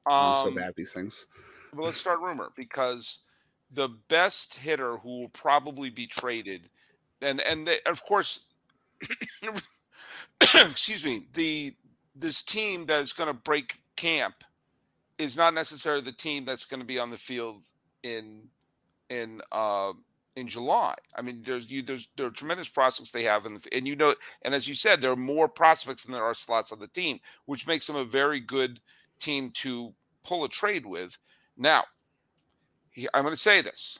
[0.06, 1.26] I'm so Um, bad at these things.
[1.74, 3.18] But let's start rumor because
[3.70, 6.70] the best hitter who will probably be traded,
[7.20, 8.46] and and they, of course,
[10.54, 11.74] excuse me, the
[12.14, 14.44] this team that's going to break camp
[15.18, 17.62] is not necessarily the team that's going to be on the field
[18.02, 18.48] in
[19.08, 19.92] in uh
[20.36, 20.94] in July.
[21.16, 24.14] I mean, there's you there's there are tremendous prospects they have, and and you know,
[24.42, 27.20] and as you said, there are more prospects than there are slots on the team,
[27.46, 28.80] which makes them a very good
[29.18, 31.18] team to pull a trade with.
[31.56, 31.84] Now,
[33.12, 33.98] I'm going to say this: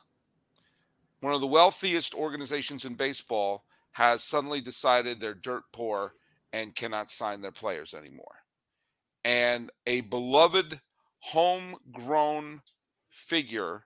[1.21, 6.15] one of the wealthiest organizations in baseball has suddenly decided they're dirt poor
[6.53, 8.45] and cannot sign their players anymore,
[9.25, 10.81] and a beloved
[11.19, 12.63] homegrown
[13.11, 13.85] figure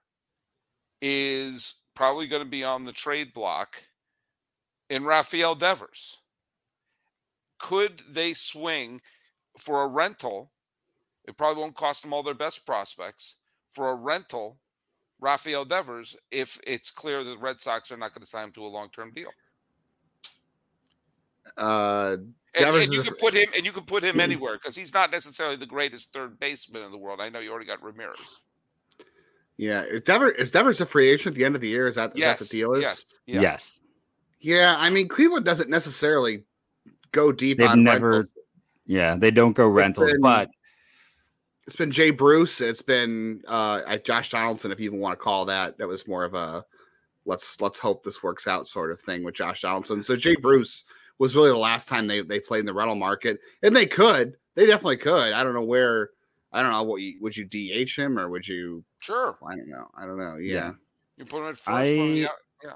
[1.01, 3.83] is probably going to be on the trade block
[4.91, 6.19] in Rafael Devers.
[7.59, 9.01] Could they swing
[9.59, 10.51] for a rental?
[11.27, 13.37] It probably won't cost them all their best prospects
[13.71, 14.59] for a rental,
[15.21, 18.53] Rafael Devers, if it's clear that the Red Sox are not going to sign him
[18.53, 19.31] to a long-term deal.
[21.57, 22.17] Uh,
[22.57, 25.11] And, and you can put him and you can put him anywhere because he's not
[25.11, 27.21] necessarily the greatest third baseman in the world.
[27.21, 28.43] I know you already got Ramirez.
[29.57, 31.87] Yeah, is Devers is Devers a free agent at the end of the year?
[31.87, 32.73] Is that, is Yes, that the deal?
[32.75, 33.41] Is yes, yeah.
[33.41, 33.81] Yes.
[34.41, 34.75] yeah.
[34.79, 36.45] I mean, Cleveland doesn't necessarily
[37.13, 38.33] go deep They've on never- rentals.
[38.87, 39.17] Yeah.
[39.17, 40.51] They don't go rentals, been- but
[41.67, 42.61] It's been Jay Bruce.
[42.61, 45.79] It's been uh Josh Donaldson, if you even want to call that.
[45.79, 46.65] That was more of a
[47.25, 50.03] let's let's hope this works out sort of thing with Josh Donaldson.
[50.03, 50.85] So Jay Bruce
[51.19, 54.37] was really the last time they they played in the rental market, and they could,
[54.57, 55.33] they definitely could.
[55.33, 56.11] I don't know where.
[56.55, 58.85] I don't know what you would you DH him or would you?
[59.01, 59.37] Sure.
[59.47, 59.89] I don't know.
[59.99, 60.37] I don't know.
[60.37, 60.55] Yeah.
[60.55, 60.73] Yeah.
[61.19, 61.67] You put him at first.
[61.67, 62.29] put him- I-
[62.63, 62.73] yeah.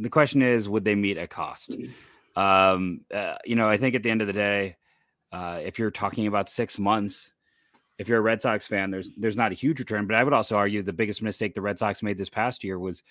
[0.00, 1.70] the question is would they meet a cost
[2.36, 4.76] um uh, you know i think at the end of the day
[5.32, 7.34] uh if you're talking about six months
[7.98, 10.32] if you're a red sox fan there's there's not a huge return but i would
[10.32, 13.02] also argue the biggest mistake the red sox made this past year was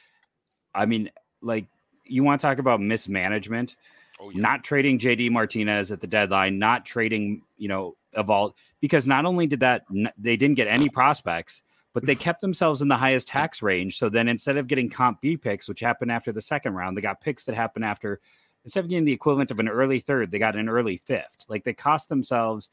[0.76, 1.10] i mean
[1.42, 1.68] like
[2.06, 3.76] you want to talk about mismanagement
[4.20, 4.42] Oh, yeah.
[4.42, 9.48] not trading JD Martinez at the deadline, not trading, you know, Eovaldi, because not only
[9.48, 9.86] did that,
[10.18, 11.62] they didn't get any prospects,
[11.94, 13.98] but they kept themselves in the highest tax range.
[13.98, 17.02] So then instead of getting comp B picks, which happened after the second round, they
[17.02, 18.20] got picks that happened after,
[18.64, 21.46] instead of getting the equivalent of an early third, they got an early fifth.
[21.48, 22.70] Like they cost themselves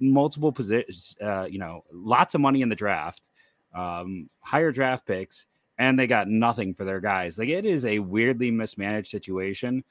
[0.00, 3.22] multiple positions, uh, you know, lots of money in the draft,
[3.74, 5.46] um, higher draft picks,
[5.78, 7.38] and they got nothing for their guys.
[7.38, 9.84] Like it is a weirdly mismanaged situation.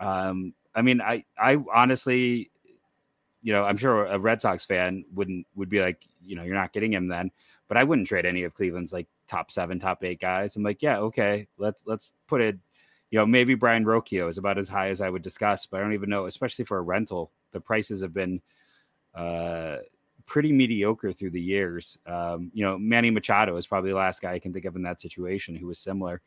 [0.00, 2.50] Um, I mean, I, I honestly,
[3.42, 6.54] you know, I'm sure a Red Sox fan wouldn't would be like, you know, you're
[6.54, 7.30] not getting him then,
[7.68, 10.56] but I wouldn't trade any of Cleveland's like top seven, top eight guys.
[10.56, 12.58] I'm like, yeah, okay, let's let's put it.
[13.10, 15.80] You know, maybe Brayan Rocchio is about as high as I would discuss, but I
[15.82, 17.30] don't even know, especially for a rental.
[17.52, 18.40] The prices have been
[19.14, 19.76] uh,
[20.26, 21.98] pretty mediocre through the years.
[22.06, 24.82] Um, you know, Manny Machado is probably the last guy I can think of in
[24.82, 26.20] that situation who was similar.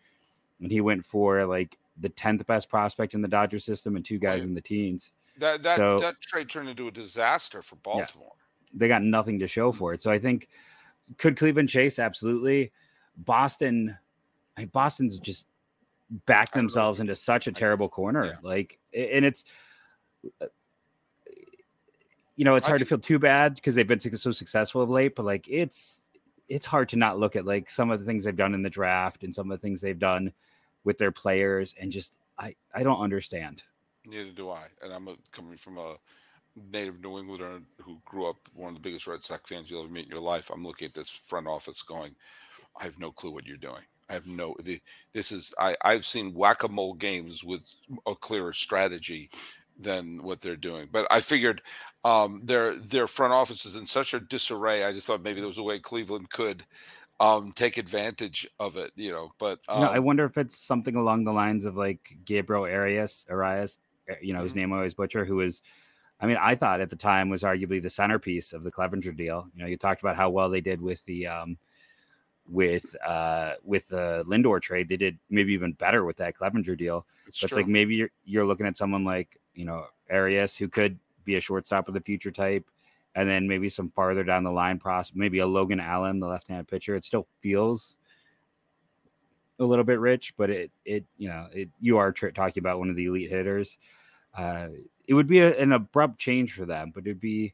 [0.61, 4.15] And he went for like the 10th best prospect in the Dodger system and two
[4.15, 4.49] oh, guys Right.
[4.49, 5.11] in the teens.
[5.37, 8.33] That that So- that trade turned into a disaster for Baltimore.
[8.73, 10.03] They got nothing to show for it.
[10.03, 10.49] So I think
[11.17, 11.99] could Cleveland chase?
[11.99, 12.71] Absolutely.
[13.15, 13.97] Boston,
[14.57, 15.47] I mean, Boston's just
[16.25, 16.67] backed I don't know.
[16.67, 18.25] themselves into such a terrible corner.
[18.25, 18.35] Yeah.
[18.41, 19.45] Like, and it's,
[22.35, 25.15] you know, it's hard to feel too bad because they've been so successful of late,
[25.15, 26.01] but like it's
[26.47, 28.69] it's hard to not look at like some of the things they've done in the
[28.69, 30.31] draft and some of the things they've done
[30.87, 33.61] with their players and just I I don't understand.
[34.05, 34.63] Neither do I.
[34.81, 35.95] And I'm a, coming from a
[36.55, 39.91] native New Englander who grew up one of the biggest Red Sox fans you'll ever
[39.91, 40.49] meet in your life.
[40.49, 42.15] I'm looking at this front office going,
[42.79, 43.81] I have no clue what you're doing.
[44.09, 44.55] I have no.
[44.63, 44.79] The,
[45.11, 45.75] this is I.
[45.83, 47.69] I've seen whack a mole games with
[48.05, 49.29] a clearer strategy
[49.77, 50.87] than what they're doing.
[50.89, 51.61] But I figured
[52.05, 54.85] um, their their front office is in such a disarray.
[54.85, 56.63] I just thought maybe there was a way Cleveland could
[57.19, 58.91] um, take advantage of it.
[58.95, 62.17] You know, but um, know, I wonder if it's something along the lines of like
[62.25, 64.55] Gabriel Arias, Arias, uh, you know, his Mhm.
[64.55, 65.61] name I always butcher, who was,
[66.19, 69.49] I mean, I thought at the time was arguably the centerpiece of the Clevinger deal.
[69.55, 71.57] You know, you talked about how well they did with the, um,
[72.49, 77.05] with uh with the Lindor trade, they did maybe even better with that Clevinger deal.
[77.27, 80.69] it's But it's like maybe you're you're looking at someone like you know Arias who
[80.69, 82.65] could be a shortstop of the future type,
[83.17, 86.67] and then maybe some farther down the line process, maybe a Logan Allen, the left-handed
[86.67, 86.95] pitcher.
[86.95, 87.97] It still feels
[89.59, 92.77] a little bit rich, but it it you know it you are tr- talking about
[92.77, 93.79] one of the elite hitters.
[94.37, 94.67] Uh,
[95.07, 97.53] it would be a, an abrupt change for them, but it'd be.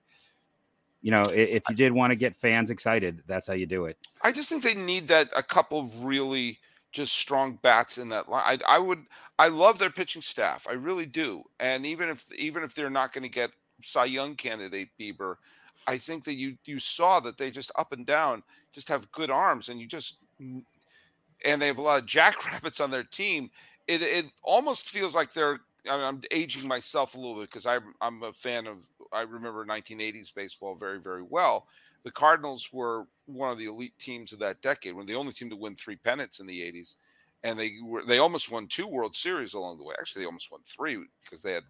[1.02, 3.98] You know, if you did want to get fans excited, that's how you do it.
[4.22, 6.60] I just think they need that a couple of really
[6.94, 8.62] just strong bats in that line.
[8.66, 9.04] I, I would
[9.38, 10.66] I love their pitching staff.
[10.70, 11.44] I really do.
[11.60, 13.52] And even if even if they're not going to get
[13.84, 15.36] Cy Young candidate Bieber,
[15.88, 19.30] I think that you you saw that they just up and down just have good
[19.30, 23.50] arms and you just and they have a lot of jackrabbits on their team.
[23.88, 27.66] It it almost feels like they're I mean, I'm aging myself a little bit because
[27.66, 31.68] I'm I'm a fan of I remember 1980s baseball very very well.
[32.04, 34.94] The Cardinals were one of the elite teams of that decade.
[34.94, 36.96] When the only team to win three pennants in the 80s,
[37.44, 39.96] and they were they almost won two World Series along the way.
[40.00, 41.64] Actually, they almost won three because they had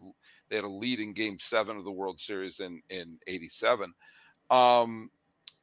[0.54, 3.92] they had a lead in Game Seven of the World Series in in '87.
[4.52, 5.10] Um,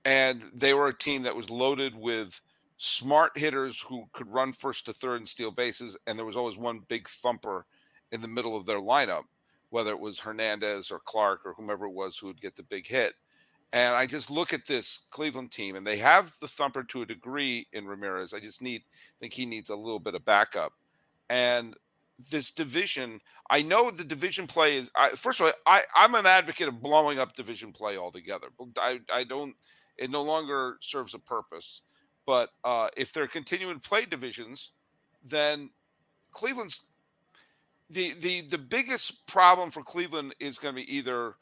[0.05, 2.41] and they were a team that was loaded with
[2.77, 6.57] smart hitters who could run first to third and steal bases, and there was always
[6.57, 7.67] one big thumper
[8.11, 9.23] in the middle of their lineup,
[9.69, 12.89] whether it was Hernandez or Clark or whomever it was who would get the big
[12.89, 13.15] hit.
[13.73, 17.07] And I just look at this Cleveland team, and they have the thumper to a
[17.07, 18.35] degree in Ramirez.
[18.35, 18.83] I just need
[19.21, 20.73] think he needs a little bit of backup.
[21.29, 21.77] And
[22.31, 24.91] this division, I know the division play is.
[24.95, 28.49] I, first of all, I, I'm an advocate of blowing up division play altogether.
[28.77, 29.55] I, I don't.
[29.97, 31.83] It no longer serves a purpose.
[32.27, 34.73] But uh, if they're continuing to play divisions,
[35.25, 35.71] then
[36.33, 36.83] Cleveland's
[37.89, 41.35] the the the biggest problem for Cleveland is going to be either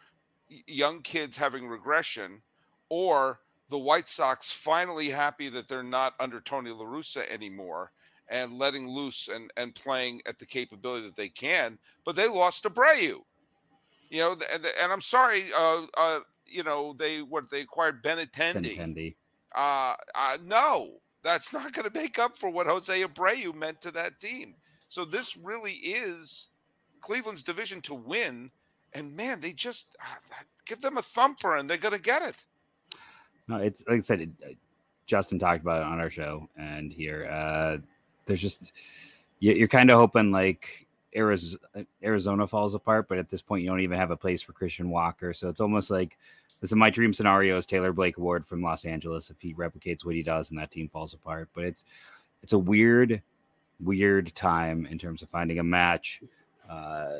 [0.67, 2.43] young kids having regression
[2.89, 7.93] or the White Sox finally happy that they're not under Tony La Russa anymore
[8.31, 11.79] and letting loose and and playing at the capability that they can.
[12.05, 13.21] But they lost to Abreu,
[14.11, 18.77] you know, and, and I'm sorry, uh, uh, you know, they what they acquired Benintendi.
[18.77, 19.15] Benintendi.
[19.55, 23.91] Uh, uh, no, that's not going to make up for what Jose Abreu meant to
[23.93, 24.55] that team.
[24.89, 26.49] So this really is
[27.01, 28.51] Cleveland's division to win,
[28.95, 30.35] and man, they just uh,
[30.67, 32.45] give them a thumper, and they're going to get it.
[33.49, 34.53] No, it's like I said, it, uh,
[35.07, 37.29] Justin talked about it on our show and here.
[37.31, 37.79] Uh,
[38.29, 38.73] there's just
[39.41, 40.87] you, you're kind of hoping like
[41.17, 41.59] Arizona,
[42.03, 44.91] Arizona falls apart, but at this point, you don't even have a place for Christian
[44.91, 45.33] Walker.
[45.33, 46.17] So it's almost like
[46.61, 50.05] this is my dream scenario is Taylor Blake Ward from Los Angeles if he replicates
[50.05, 51.49] what he does and that team falls apart.
[51.55, 51.85] But it's
[52.43, 53.23] it's a weird,
[53.81, 56.21] weird time in terms of finding a match.
[56.69, 57.19] Uh,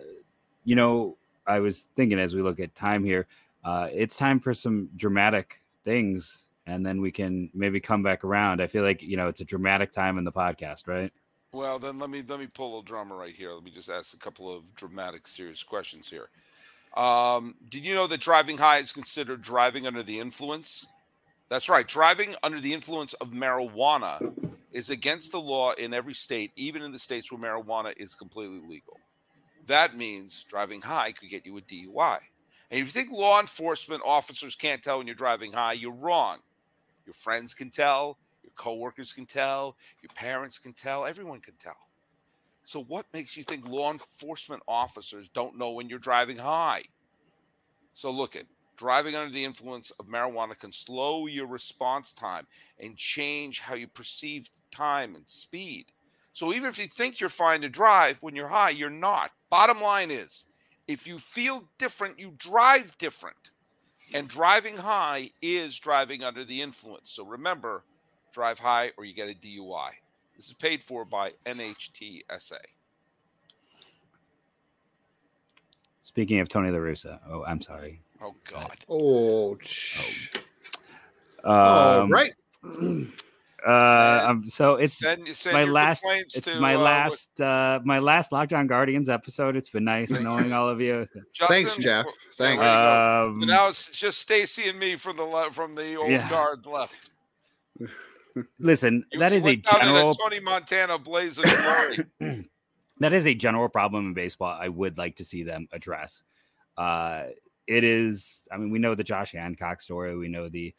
[0.65, 1.17] you know,
[1.47, 3.27] I was thinking as we look at time here,
[3.65, 8.61] uh, it's time for some dramatic things, and then we can maybe come back around.
[8.61, 11.13] I feel like you know it's a dramatic time in the podcast, right?
[11.53, 13.53] Well, then let me let me pull a little drama right here.
[13.53, 16.29] Let me just ask a couple of dramatic, serious questions here.
[16.97, 20.87] Um, did you know that driving high is considered driving under the influence?
[21.49, 21.89] That's right.
[21.89, 24.35] Driving under the influence of marijuana
[24.73, 28.61] is against the law in every state, even in the states where marijuana is completely
[28.61, 29.01] legal.
[29.67, 32.19] That means driving high could get you a DUI.
[32.71, 36.39] And if you think law enforcement officers can't tell when you're driving high, you're wrong.
[37.09, 41.89] Your friends can tell, your coworkers can tell, your parents can tell, everyone can tell.
[42.65, 46.83] So, what makes you think law enforcement officers don't know when you're driving high?
[47.95, 48.43] So, look at
[48.77, 52.47] driving under the influence of marijuana can slow your response time
[52.79, 55.87] and change how you perceive time and speed.
[56.35, 59.31] So, even if you think you're fine to drive when you're high, you're not.
[59.49, 60.49] Bottom line is
[60.87, 63.51] if you feel different, you drive different.
[64.15, 67.11] And driving high is driving under the influence.
[67.13, 67.83] So, remember
[68.33, 69.91] drive high or you get a DUI.
[70.37, 72.59] This is paid for by NHTSA.
[76.05, 78.01] Speaking of Tony La Russa, oh, I'm sorry.
[78.23, 78.77] Oh God.
[78.89, 79.99] Oh, sh-
[81.45, 82.33] Um, oh right.
[83.69, 86.03] Uh, um, so it's Send- send my last.
[86.07, 87.39] It's to, my uh, last.
[87.41, 89.57] Uh, my last Locked On Guardians episode.
[89.57, 91.07] It's been nice knowing all of you.
[91.49, 92.07] Thanks, Jeff.
[92.39, 92.61] Thanks.
[92.61, 93.27] way to go.
[93.29, 96.31] Um, So now it's just Stacy and me from the le- from the old Yeah.
[96.31, 97.11] guard left.
[98.59, 100.15] listen, You- that you is a went down in general.
[100.15, 102.49] Tony Montana blaze of glory.
[103.01, 104.57] that is a general problem in baseball.
[104.59, 106.23] I would like to see them address.
[106.77, 107.25] Uh,
[107.67, 108.49] it is.
[108.51, 110.17] I mean, we know the Josh Hancock story.
[110.17, 110.75] We know the,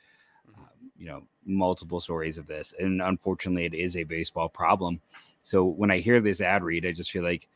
[0.57, 5.01] um, you know, multiple stories of this, and unfortunately, it is a baseball problem.
[5.43, 7.47] So when I hear this ad read, I just feel like,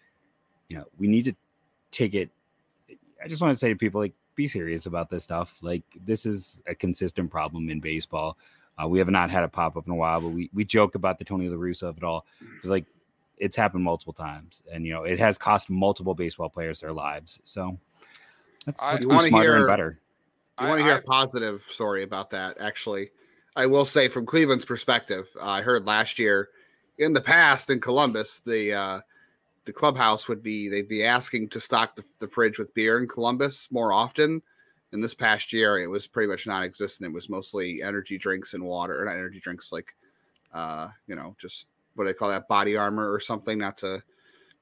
[0.68, 1.36] you know, we need to
[1.92, 2.30] take it.
[3.24, 5.58] I just want to say to people, like, be serious about this stuff.
[5.62, 8.38] Like, this is a consistent problem in baseball.
[8.82, 10.96] Uh, we have not had a pop up in a while, but we we joke
[10.96, 12.26] about the Tony La Russa of it all.
[12.58, 12.86] It's like
[13.38, 17.40] it's happened multiple times, and you know it has cost multiple baseball players their lives.
[17.44, 17.78] So
[18.66, 20.00] let's, I- let's You be smarter and better.
[20.58, 22.58] I- want to hear I- a positive story about that?
[22.60, 23.12] Actually,
[23.56, 26.50] I will say from Cleveland's perspective, uh, I heard last year,
[26.98, 29.00] in the past in Columbus, the uh,
[29.66, 33.08] the clubhouse would be they'd be asking to stock the, the fridge with beer in
[33.08, 34.42] Columbus more often.
[34.92, 37.10] And this past year, it was pretty much non-existent.
[37.10, 39.88] It was mostly energy drinks and water, or not energy drinks, like
[40.54, 43.58] uh, you know, just what do they call that, body armor or something.
[43.58, 44.04] Not to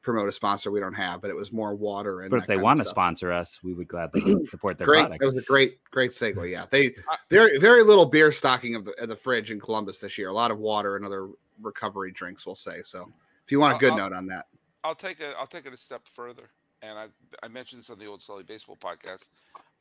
[0.02, 2.30] promote a sponsor we don't have, but it was more water and.
[2.32, 5.02] But if they want to sponsor us, we would gladly support their great.
[5.02, 5.22] product.
[5.22, 6.50] That was a great, great segue.
[6.50, 6.92] Yeah, they
[7.30, 10.30] very, very little beer stocking of the of the fridge in Columbus this year.
[10.30, 11.30] A lot of water and other
[11.62, 12.82] recovery drinks, we'll say.
[12.84, 13.12] So,
[13.46, 14.48] if you want a I'll- good I'll- note on that,
[14.84, 16.50] I'll take a I'll take it a step further,
[16.82, 17.08] and I
[17.44, 19.30] I mentioned this on the old Sully Baseball podcast.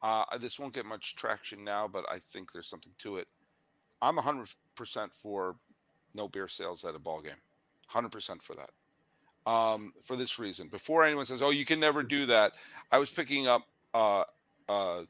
[0.02, 3.28] Uh, this won't get much traction now, but I think there's something to it.
[4.00, 5.56] I'm 100 percent for
[6.14, 7.33] no beer sales at a ball game.
[7.92, 8.70] 100 percent for that.
[9.46, 12.53] Um, for this reason, before anyone says, "Oh, you can never do that,"
[12.92, 13.62] I was picking up
[13.94, 14.24] uh,
[14.68, 15.03] uh,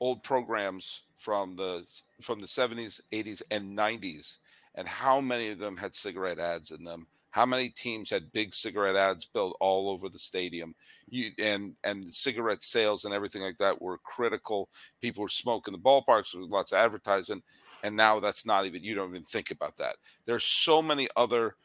[0.00, 1.86] old programs from the
[2.22, 4.38] from the 70s, 80s, and 90s,
[4.74, 8.54] and how many of them had cigarette ads in them how many teams had big
[8.54, 10.74] cigarette ads built all over the stadium.
[11.06, 14.70] You, and and cigarette sales and everything like that were critical.
[15.02, 17.42] People were smoking the ballparks with lots of advertising
[17.82, 19.96] and now that's not even you don't even think about that.
[20.24, 21.56] There's so many other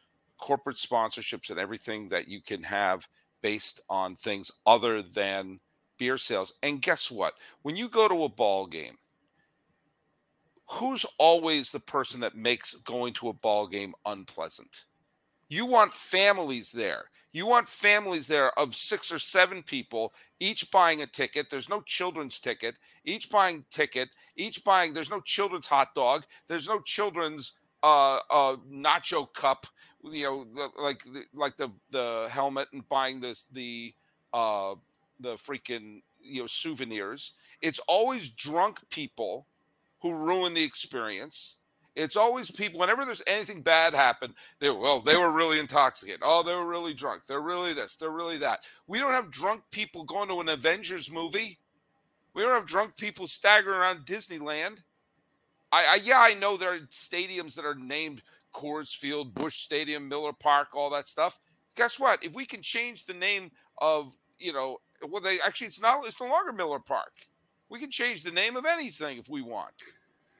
[0.42, 3.06] corporate sponsorships and everything that you can have
[3.42, 5.60] based on things other than
[5.98, 8.96] beer sales and guess what when you go to a ball game
[10.66, 14.86] who's always the person that makes going to a ball game unpleasant
[15.52, 17.10] you want families there.
[17.34, 21.50] You want families there of six or seven people, each buying a ticket.
[21.50, 22.74] There's no children's ticket.
[23.04, 24.16] Each buying ticket.
[24.34, 24.94] Each buying.
[24.94, 26.24] There's no children's hot dog.
[26.48, 27.52] There's no children's
[27.82, 29.66] uh, uh, nacho cup.
[30.02, 33.94] You know, like the- like the the helmet and buying this the
[34.32, 34.74] uh,
[35.20, 37.34] the freaking you know souvenirs.
[37.60, 39.46] It's always drunk people
[40.00, 41.56] who ruin the experience.
[41.94, 42.80] It's always people.
[42.80, 46.20] Whenever there's anything bad happen, they well, they were really intoxicated.
[46.24, 47.26] Oh, they were really drunk.
[47.26, 47.96] They're really this.
[47.96, 48.64] They're really that.
[48.88, 51.58] We don't have drunk people going to an Avengers movie.
[52.34, 54.78] We don't have drunk people staggering around Disneyland.
[55.72, 58.22] I, I yeah, I know there are stadiums that are named
[58.52, 61.40] Coors Field, Busch Stadium, Miller Park, all that stuff.
[61.76, 62.22] Guess what?
[62.22, 64.78] If we can change the name of you know,
[65.08, 67.12] well, they actually it's not it's no longer Miller Park.
[67.68, 69.72] We can change the name of anything if we want.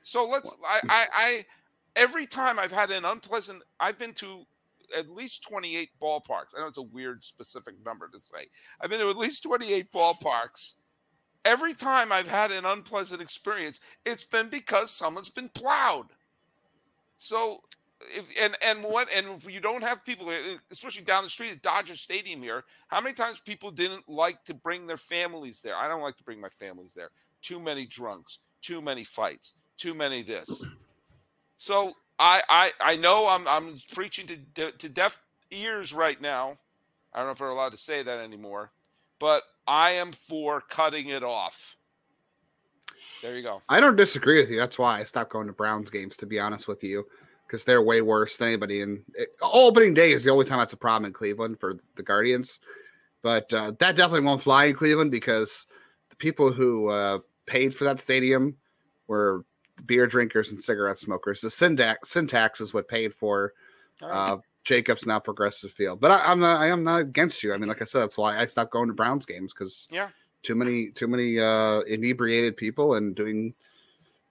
[0.03, 0.55] So let's.
[0.67, 0.91] I, hmm.
[0.91, 1.45] I, I
[1.97, 3.63] every time I've had an unpleasant.
[3.81, 4.45] I've been to
[4.97, 6.55] at least 28 ballparks.
[6.57, 8.47] I know it's a weird specific number to say.
[8.81, 10.75] I've been to at least 28 ballparks.
[11.45, 16.07] Every time I've had an unpleasant experience, it's been because someone's been plowed.
[17.19, 17.61] So
[18.17, 21.53] if and and what and if you don't have people eh, especially down the street
[21.53, 25.77] at Dodger Stadium here, how many times people didn't like to bring their families there?
[25.77, 27.11] I don't like to bring my families there.
[27.41, 30.65] Too many drunks, too many fights, too many this.
[31.57, 36.57] So I I I know I'm I'm preaching to to deaf ears right now.
[37.13, 38.73] I don't know if we're allowed to say that anymore,
[39.19, 41.77] but I am for cutting it off.
[43.23, 43.63] There you go.
[43.69, 44.57] I don't disagree with you.
[44.57, 46.17] That's why I stopped going to Browns games.
[46.19, 47.07] To be honest with you,
[47.53, 48.81] because they're way worse than anybody.
[48.81, 49.05] And
[49.43, 52.61] opening day is the only time that's a problem in Cleveland for the Guardians.
[53.21, 55.67] But uh, that definitely won't fly in Cleveland because
[56.09, 58.57] the people who uh, paid for that stadium
[59.07, 59.45] were
[59.85, 61.43] beer drinkers and cigarette smokers.
[61.43, 63.53] The sin tax, syntax is what paid for
[64.01, 66.01] uh, Jacobs now Progressive Field.
[66.01, 67.53] But I, am not I am not against you.
[67.53, 70.09] I mean, like I said, that's why I stopped going to Browns games because yeah,
[70.43, 73.53] too many too many uh, inebriated people and doing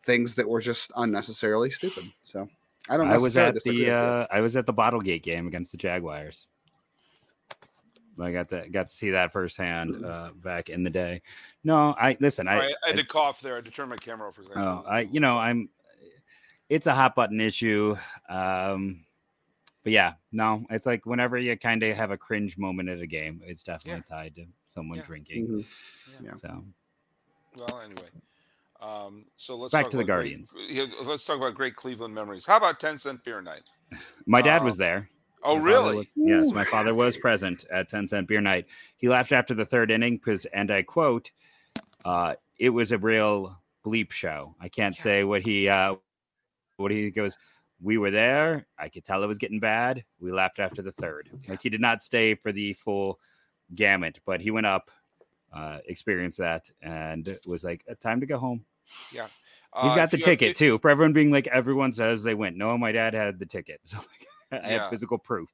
[0.07, 2.11] things that were just unnecessarily stupid.
[2.23, 2.49] So
[2.89, 3.09] I don't.
[3.09, 6.47] I was at the uh, I was at the Bottlegate game against the Jaguars.
[8.19, 11.21] I got to got to see that firsthand uh, back in the day.
[11.63, 12.47] No, I listen.
[12.47, 13.53] I, right, I had I, to cough there.
[13.53, 14.61] I had to turn my camera off for a second.
[14.61, 15.69] Oh, I you know I'm.
[16.69, 17.97] It's a hot button issue.
[18.29, 19.03] Um,
[19.83, 23.07] but yeah, no, it's like whenever you kind of have a cringe moment at a
[23.07, 24.15] game, it's definitely yeah.
[24.15, 25.05] tied to someone yeah.
[25.05, 25.47] drinking.
[25.47, 26.25] Mm-hmm.
[26.25, 26.33] Yeah.
[26.33, 26.63] So,
[27.57, 28.09] well, anyway,
[28.81, 30.51] um, so let's back to the Guardians.
[30.51, 32.45] Great, let's talk about great Cleveland memories.
[32.45, 33.69] How about 10 cent beer night?
[34.25, 35.09] My dad was there.
[35.43, 35.97] Oh, my really?
[35.97, 38.65] Was, yes, my father was present at 10 cent beer night.
[38.97, 41.31] He laughed after the third inning because, and I quote,
[42.05, 44.55] uh, it was a real bleep show.
[44.59, 45.03] I can't yeah.
[45.03, 45.95] say what he, uh,
[46.77, 47.37] what he goes,
[47.81, 48.65] we were there.
[48.77, 50.03] I could tell it was getting bad.
[50.19, 51.29] We left after the third.
[51.47, 53.19] Like he did not stay for the full
[53.75, 54.89] gamut, but he went up,
[55.53, 58.63] uh, experienced that, and was like, time to go home.
[59.11, 59.27] Yeah.
[59.73, 60.77] Uh, He's got the ticket have, too.
[60.79, 62.57] For everyone being like, everyone says they went.
[62.57, 63.81] No, my dad had the ticket.
[63.85, 64.81] So like, I yeah.
[64.81, 65.49] have physical proof.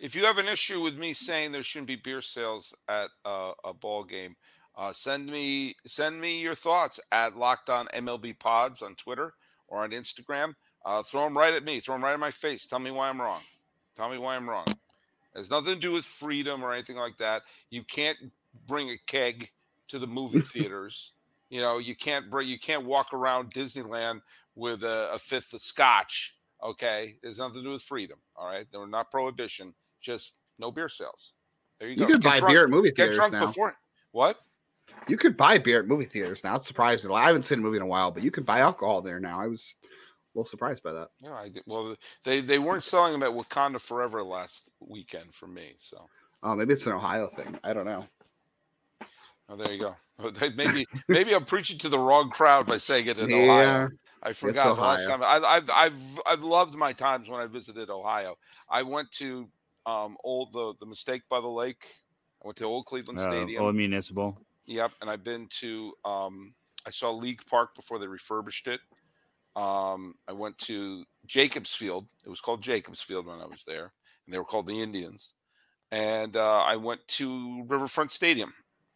[0.00, 3.52] If you have an issue with me saying there shouldn't be beer sales at uh,
[3.64, 4.34] a ball game,
[4.76, 9.34] uh, send me send me your thoughts at Locked On MLB Pods on Twitter
[9.68, 10.54] or on Instagram.
[10.84, 11.80] Uh, throw them right at me.
[11.80, 12.66] Throw them right in my face.
[12.66, 13.42] Tell me why I'm wrong.
[13.96, 14.66] Tell me why I'm wrong.
[14.68, 17.42] It has nothing to do with freedom or anything like that.
[17.70, 18.16] You can't
[18.66, 19.50] bring a keg
[19.88, 21.12] to the movie theaters.
[21.50, 24.22] You know, you can't bring, you can't walk around Disneyland
[24.54, 26.36] with a, a fifth of scotch.
[26.62, 28.18] Okay, there's nothing to do with freedom.
[28.36, 31.32] All right, they're not prohibition, just no beer sales.
[31.78, 32.06] There you, you go.
[32.06, 33.46] You could buy drunk, beer at movie theaters get drunk now.
[33.46, 33.74] Before
[34.12, 34.38] what?
[35.08, 36.56] You could buy beer at movie theaters now.
[36.56, 37.10] It's surprising.
[37.10, 39.40] I haven't seen a movie in a while, but you can buy alcohol there now.
[39.40, 39.86] I was a
[40.38, 41.08] little surprised by that.
[41.20, 41.62] Yeah, I did.
[41.66, 45.72] Well, they they weren't selling them at Wakanda Forever last weekend for me.
[45.78, 46.06] So.
[46.42, 47.58] Oh, maybe it's an Ohio thing.
[47.64, 48.06] I don't know.
[49.50, 49.96] Oh, there you go.
[50.54, 53.88] Maybe maybe I'm preaching to the wrong crowd by saying it in yeah, Ohio.
[54.22, 55.22] I forgot last time.
[55.22, 58.36] I, have I've I've loved my times when I visited Ohio.
[58.68, 59.48] I went to
[59.86, 61.86] um old the the mistake by the lake.
[62.44, 63.62] I went to Old Cleveland uh, Stadium.
[63.62, 64.36] Old Municipal.
[64.66, 66.52] Yep, and I've been to um
[66.86, 68.80] I saw League Park before they refurbished it.
[69.56, 72.06] Um, I went to Jacobs Field.
[72.26, 73.94] It was called Jacobs Field when I was there,
[74.26, 75.32] and they were called the Indians.
[75.90, 78.52] And uh, I went to Riverfront Stadium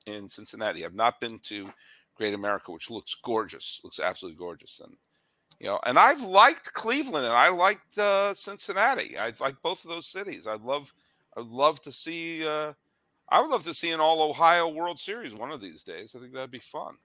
[0.07, 0.84] in Cincinnati.
[0.84, 1.70] I've not been to
[2.16, 4.96] Great America, which looks gorgeous, looks absolutely gorgeous, and
[5.61, 9.16] you know, and I've liked Cleveland and I liked uh, Cincinnati.
[9.16, 10.46] I like both of those cities.
[10.46, 10.92] I'd love,
[11.36, 12.46] I'd love to see.
[12.46, 12.72] Uh,
[13.28, 16.14] I would love to see an All Ohio World Series one of these days.
[16.14, 16.96] I think that'd be fun.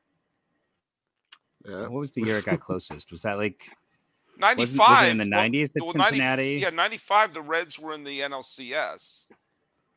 [1.65, 1.81] Yeah.
[1.83, 3.11] What was the year it got closest?
[3.11, 3.61] Was that like
[4.37, 6.19] 95 in the 90s that well, Cincinnati?
[6.19, 9.27] 90, yeah, 95 the Reds were in the NLCS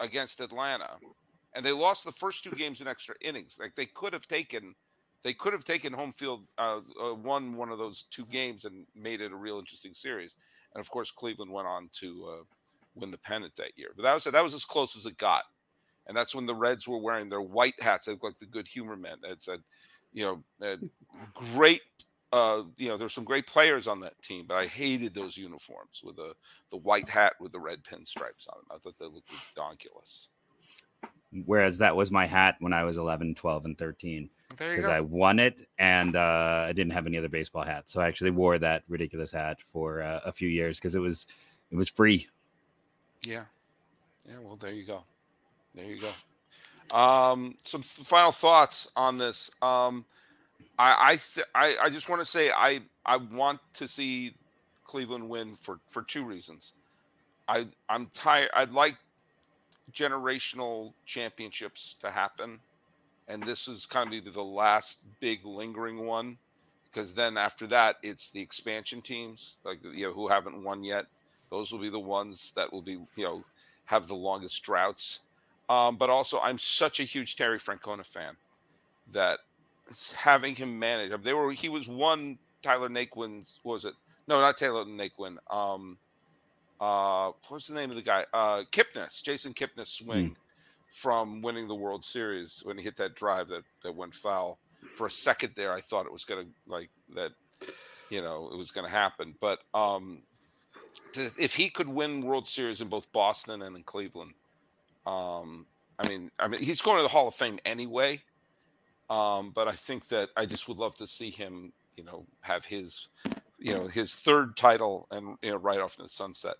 [0.01, 0.99] against Atlanta
[1.55, 3.59] and they lost the first two games in extra innings.
[3.61, 4.75] Like they could have taken,
[5.23, 8.87] they could have taken home field, uh, uh, won one of those two games and
[8.95, 10.37] made it a real interesting series.
[10.75, 12.43] And of course, Cleveland went on to uh,
[12.95, 13.91] win the pennant that year.
[13.95, 15.45] But that was that was as close as it got.
[16.07, 18.07] And that's when the Reds were wearing their white hats.
[18.07, 19.19] They looked like the good humor men.
[19.23, 19.61] That said,
[20.13, 20.25] you
[20.61, 20.79] know,
[21.35, 21.81] great.
[22.33, 26.01] Uh, you know, there's some great players on that team, but I hated those uniforms
[26.03, 26.35] with the
[26.71, 28.67] the white hat with the red pinstripes on them.
[28.71, 30.29] I thought they looked ridiculous
[31.47, 35.39] whereas that was my hat when I was 11, 12, and 13 because I won
[35.39, 37.93] it and uh, I didn't have any other baseball hats.
[37.93, 41.27] So I actually wore that ridiculous hat for uh, a few years because it was
[41.71, 42.29] it was free.
[43.23, 43.45] Yeah,
[44.29, 44.37] yeah.
[44.43, 45.05] Well, there you go.
[45.75, 46.97] There you go.
[46.97, 49.51] Um, some final thoughts on this.
[49.63, 50.05] Um,
[50.79, 54.35] I I, th- I I just want to say I I want to see
[54.85, 56.75] Cleveland win for for two reasons.
[57.49, 58.51] I I'm tired.
[58.55, 58.97] I'd like
[59.93, 62.61] generational championships to happen,
[63.29, 66.39] and this is kind of the last big lingering one,
[66.91, 71.07] because then after that it's the expansion teams, like you know who haven't won yet.
[71.51, 73.45] Those will be the ones that will be you know
[73.87, 75.21] have the longest droughts.
[75.69, 78.37] Um, but also, I'm such a huge Terry Francona fan
[79.13, 79.39] that
[80.15, 81.13] having him manage.
[81.23, 83.95] They were he was one Tyler Naquin's was it?
[84.29, 85.37] No, not Taylor Naquin.
[85.51, 85.99] Um,
[86.83, 88.27] uh, what's the name of the guy?
[88.33, 90.37] Uh, Kipnis, Jason Kipnis swing mm.
[90.89, 94.59] from winning the World Series when he hit that drive that that went foul.
[94.97, 97.33] For a second there, I thought it was gonna like that,
[98.11, 99.37] you know, it was gonna happen.
[99.41, 100.23] But um,
[101.13, 104.35] to, if he could win World Series in both Boston and in Cleveland,
[105.07, 105.67] um,
[106.01, 108.23] I mean, I mean, he's going to the Hall of Fame anyway.
[109.09, 112.65] Um, but I think that I just would love to see him, you know, have
[112.65, 113.09] his,
[113.63, 116.57] you know, his third title and you know right off the sunset.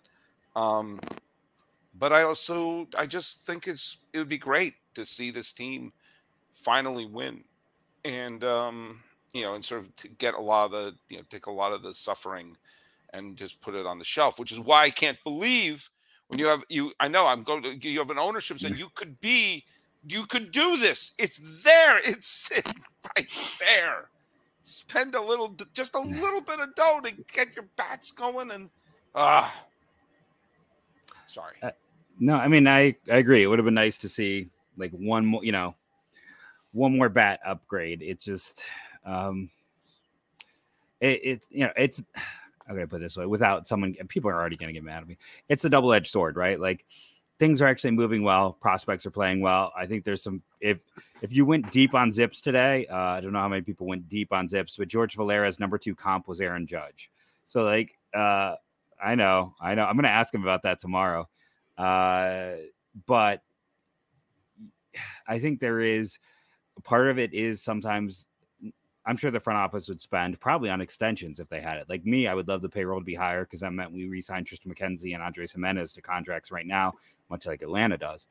[0.55, 0.99] Um,
[1.93, 5.93] but I also I just think it's it would be great to see this team
[6.53, 7.43] finally win,
[8.05, 11.23] and um, you know, and sort of to get a lot of the you know
[11.29, 12.57] take a lot of the suffering
[13.13, 14.39] and just put it on the shelf.
[14.39, 15.89] Which is why I can't believe
[16.27, 16.93] when you have you.
[16.99, 19.65] I know I'm going to you have an ownership that you could be
[20.07, 21.13] you could do this.
[21.17, 21.99] It's there.
[21.99, 22.83] It's sitting
[23.15, 23.27] right
[23.59, 24.09] there.
[24.63, 28.69] Spend a little, just a little bit of dough to get your bats going, and
[29.13, 31.55] ah, uh, sorry.
[31.61, 31.71] Uh,
[32.19, 33.43] no, I mean I I agree.
[33.43, 35.75] It would have been nice to see like one more, you know,
[36.71, 38.01] one more bat upgrade.
[38.01, 38.63] It's just,
[39.05, 39.49] um,
[41.01, 42.01] it, it you know it's.
[42.65, 45.07] I'm gonna put it this way: without someone, people are already gonna get mad at
[45.09, 45.17] me.
[45.49, 46.57] It's a double edged sword, right?
[46.57, 46.85] Like
[47.43, 48.53] things are actually moving well.
[48.53, 49.73] Prospects are playing well.
[49.75, 50.41] I think there's some.
[50.61, 50.77] If
[51.21, 54.07] if you went deep on ZiPS today, uh, I don't know how many people went
[54.07, 57.11] deep on ZiPS, but George Valera's number two comp was Aaron Judge.
[57.45, 58.55] So like, uh,
[59.03, 59.83] I know, I know.
[59.83, 61.27] I'm going to ask him about that tomorrow.
[61.77, 62.51] Uh,
[63.05, 63.41] but
[65.27, 66.19] I think there is
[66.83, 68.25] part of it is sometimes
[69.05, 71.89] I'm sure the front office would spend probably on extensions if they had it.
[71.89, 74.47] Like me, I would love the payroll to be higher because that meant we re-signed
[74.47, 76.93] Triston McKenzie and Andres Giménez to contracts right now
[77.33, 78.27] much like Atlanta does.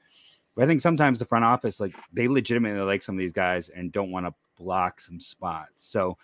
[0.55, 3.69] But I think sometimes the front office, like they legitimately like some of these guys
[3.69, 5.85] and don't want to block some spots.
[5.85, 6.17] So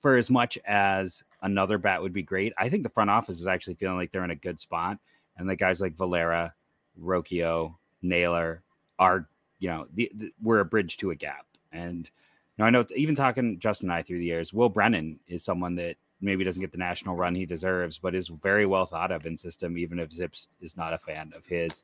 [0.00, 3.46] for as much as another bat would be great, I think the front office is
[3.46, 4.98] actually feeling like they're in a good spot.
[5.36, 6.54] And the guys like Valera,
[7.00, 8.62] Rocchio, Naylor
[8.98, 9.28] are,
[9.58, 11.46] you know, the, the, we're a bridge to a gap.
[11.72, 12.10] And
[12.58, 15.74] know, I know even talking Justin and I through the years, Will Brennan is someone
[15.76, 19.26] that maybe doesn't get the national run he deserves, but is very well thought of
[19.26, 21.82] in system, even if ZiPS is not a fan of his.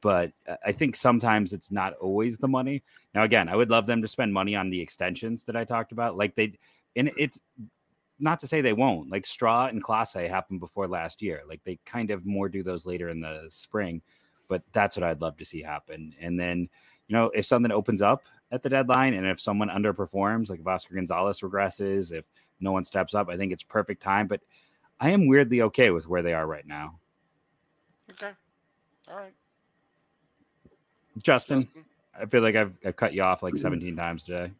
[0.00, 2.82] But uh, I think sometimes it's not always the money.
[3.14, 5.92] Now, again, I would love them to spend money on the extensions that I talked
[5.92, 6.16] about.
[6.16, 6.58] Like they,
[6.96, 7.38] and it's
[8.18, 9.10] not to say they won't.
[9.10, 11.42] Like Straw and Clase happened before last year.
[11.46, 14.00] Like they kind of more do those later in the spring.
[14.48, 16.14] But that's what I'd love to see happen.
[16.20, 16.68] And then,
[17.08, 18.22] you know, if something opens up
[18.52, 22.26] at the deadline and if someone underperforms, like if Oscar Gonzalez regresses, if
[22.60, 23.28] no one steps up.
[23.28, 24.40] I think it's perfect time, but
[24.98, 26.98] I am weirdly okay with where they are right now.
[28.10, 28.32] Okay.
[29.10, 29.32] All right.
[31.22, 31.84] Justin, Justin.
[32.20, 33.62] I feel like I've, I've, cut you off like mm-hmm.
[33.62, 34.52] 17 times today.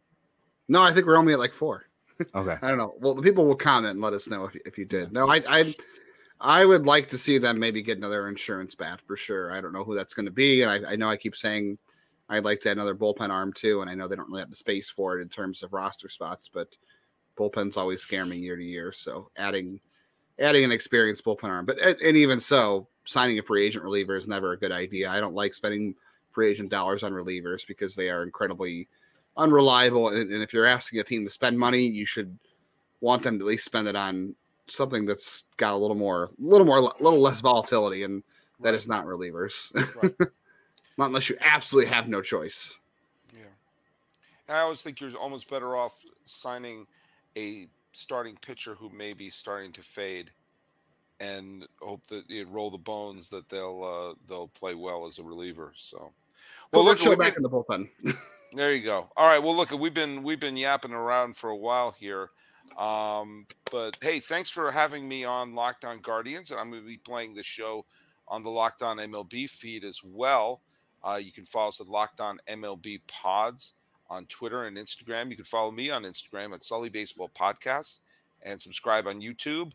[0.67, 1.85] No, I think we're only at like four.
[2.35, 2.55] Okay.
[2.61, 2.93] I don't know.
[2.99, 5.11] Well, the people will comment and let us know if, if you did.
[5.11, 5.75] No, I, I,
[6.39, 9.51] I would like to see them maybe get another insurance bat for sure.
[9.51, 11.79] I don't know who that's going to be, and I, I know I keep saying
[12.31, 14.49] I'd like to add another bullpen arm too, and I know they don't really have
[14.49, 16.69] the space for it in terms of roster spots, but
[17.37, 18.93] bullpens always scare me year to year.
[18.93, 19.81] So adding
[20.39, 24.29] adding an experienced bullpen arm, but and even so, signing a free agent reliever is
[24.29, 25.09] never a good idea.
[25.09, 25.93] I don't like spending
[26.31, 28.87] free agent dollars on relievers because they are incredibly
[29.35, 30.07] unreliable.
[30.09, 32.37] And, and if you're asking a team to spend money, you should
[33.01, 34.35] want them to at least spend it on
[34.67, 38.23] something that's got a little more, a little more, a little less volatility, and
[38.61, 38.75] that right.
[38.75, 39.73] is not relievers.
[40.01, 40.13] Right.
[40.97, 42.77] not unless you absolutely have no choice.
[43.33, 43.43] Yeah,
[44.47, 46.87] and I always think you're almost better off signing
[47.37, 50.31] a starting pitcher who may be starting to fade
[51.19, 55.23] and hope that you roll the bones that they'll uh, they'll play well as a
[55.23, 55.71] reliever.
[55.75, 56.11] So,
[56.73, 57.89] well, look, show back in the bullpen.
[58.53, 59.09] there you go.
[59.15, 59.41] All right.
[59.41, 62.31] Well, look, we've been we've been yapping around for a while here,
[62.77, 66.87] um, but hey, thanks for having me on Locked On Guardians, and I'm going to
[66.87, 67.85] be playing the show
[68.27, 70.61] on the Locked On MLB feed as well.
[71.03, 73.73] Uh, you can follow us at Locked On MLB Pods
[74.09, 75.29] on Twitter and Instagram.
[75.29, 77.99] You can follow me on Instagram at Sully Baseball Podcast
[78.43, 79.71] and subscribe on YouTube.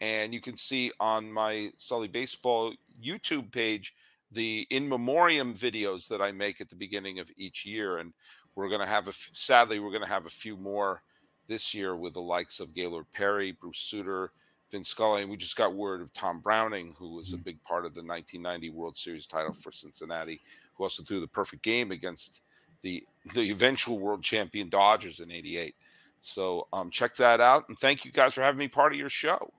[0.00, 3.94] And you can see on my Sully Baseball YouTube page
[4.32, 7.98] the in memoriam videos that I make at the beginning of each year.
[7.98, 8.12] And
[8.54, 11.02] we're going to have a, sadly, we're going to have a few more
[11.46, 14.32] this year with the likes of Gaylord Perry, Bruce Sutter,
[14.70, 17.84] Vin Scully, and we just got word of Tom Browning, who was a big part
[17.84, 20.40] of the 1990 World Series title for Cincinnati,
[20.76, 22.42] who also threw the perfect game against
[22.82, 23.04] the
[23.34, 25.74] the eventual world champion Dodgers in '88.
[26.20, 29.10] So um, check that out, and thank you guys for having me part of your
[29.10, 29.52] show.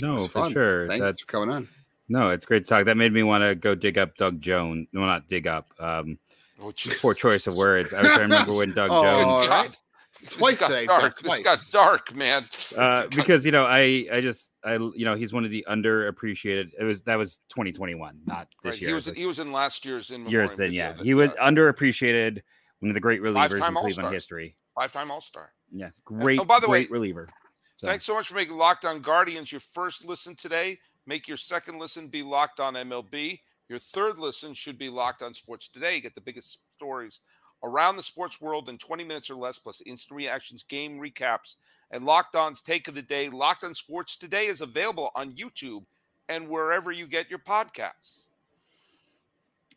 [0.00, 0.52] No, for fun.
[0.52, 0.86] sure.
[0.88, 1.68] Thanks That's for coming on.
[2.08, 2.84] no, it's great to talk.
[2.86, 4.86] That made me want to go dig up Doug Jones.
[4.92, 5.68] No, not dig up.
[5.78, 6.18] Um,
[6.58, 7.92] Which poor choice of words.
[7.92, 9.48] I was trying to remember when Doug Oh, Jones.
[9.48, 9.66] all
[10.22, 10.28] right.
[10.28, 11.02] This Twice got today, dark.
[11.02, 11.42] Doug, This twice.
[11.44, 12.48] got dark, man.
[12.76, 16.70] uh, because you know I I just I you know he's one of the underappreciated.
[16.78, 18.88] It was that was 2021, not this Right, year.
[18.90, 20.72] he was It he was in last year's in years then.
[20.72, 22.40] Yeah, he was underappreciated.
[22.80, 24.12] One of the great relievers in Five-time Cleveland All-Stars.
[24.14, 24.56] history.
[24.74, 25.52] five time All Star.
[25.72, 26.40] Yeah, great.
[26.40, 27.28] oh, by the way, reliever.
[27.76, 30.78] So, Thanks so much for making Locked On Guardians your first listen today.
[31.06, 33.40] Make your second listen be Locked On MLB.
[33.68, 36.00] Your third listen should be Locked On Sports Today.
[36.00, 37.20] Get the biggest stories
[37.62, 41.56] around the sports world in 20 minutes or less, plus instant reactions, game recaps,
[41.90, 43.28] and Locked On's Take of the Day.
[43.28, 45.84] Locked On Sports Today is available on YouTube
[46.28, 48.24] and wherever you get your podcasts.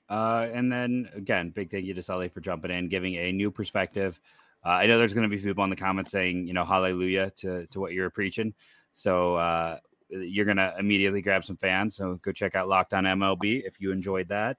[0.09, 3.49] Uh, and then again, big thank you to Sully for jumping in, giving a new
[3.49, 4.19] perspective.
[4.65, 7.31] Uh, I know there's going to be people in the comments saying, you know, hallelujah
[7.37, 8.53] to, to what you're preaching.
[8.93, 9.79] So uh,
[10.09, 11.95] you're going to immediately grab some fans.
[11.95, 14.57] So go check out Locked On MLB if you enjoyed that.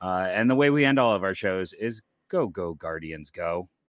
[0.00, 2.02] Uh, and the way we end all of our shows is
[2.32, 3.68] go, go, Guardians, go.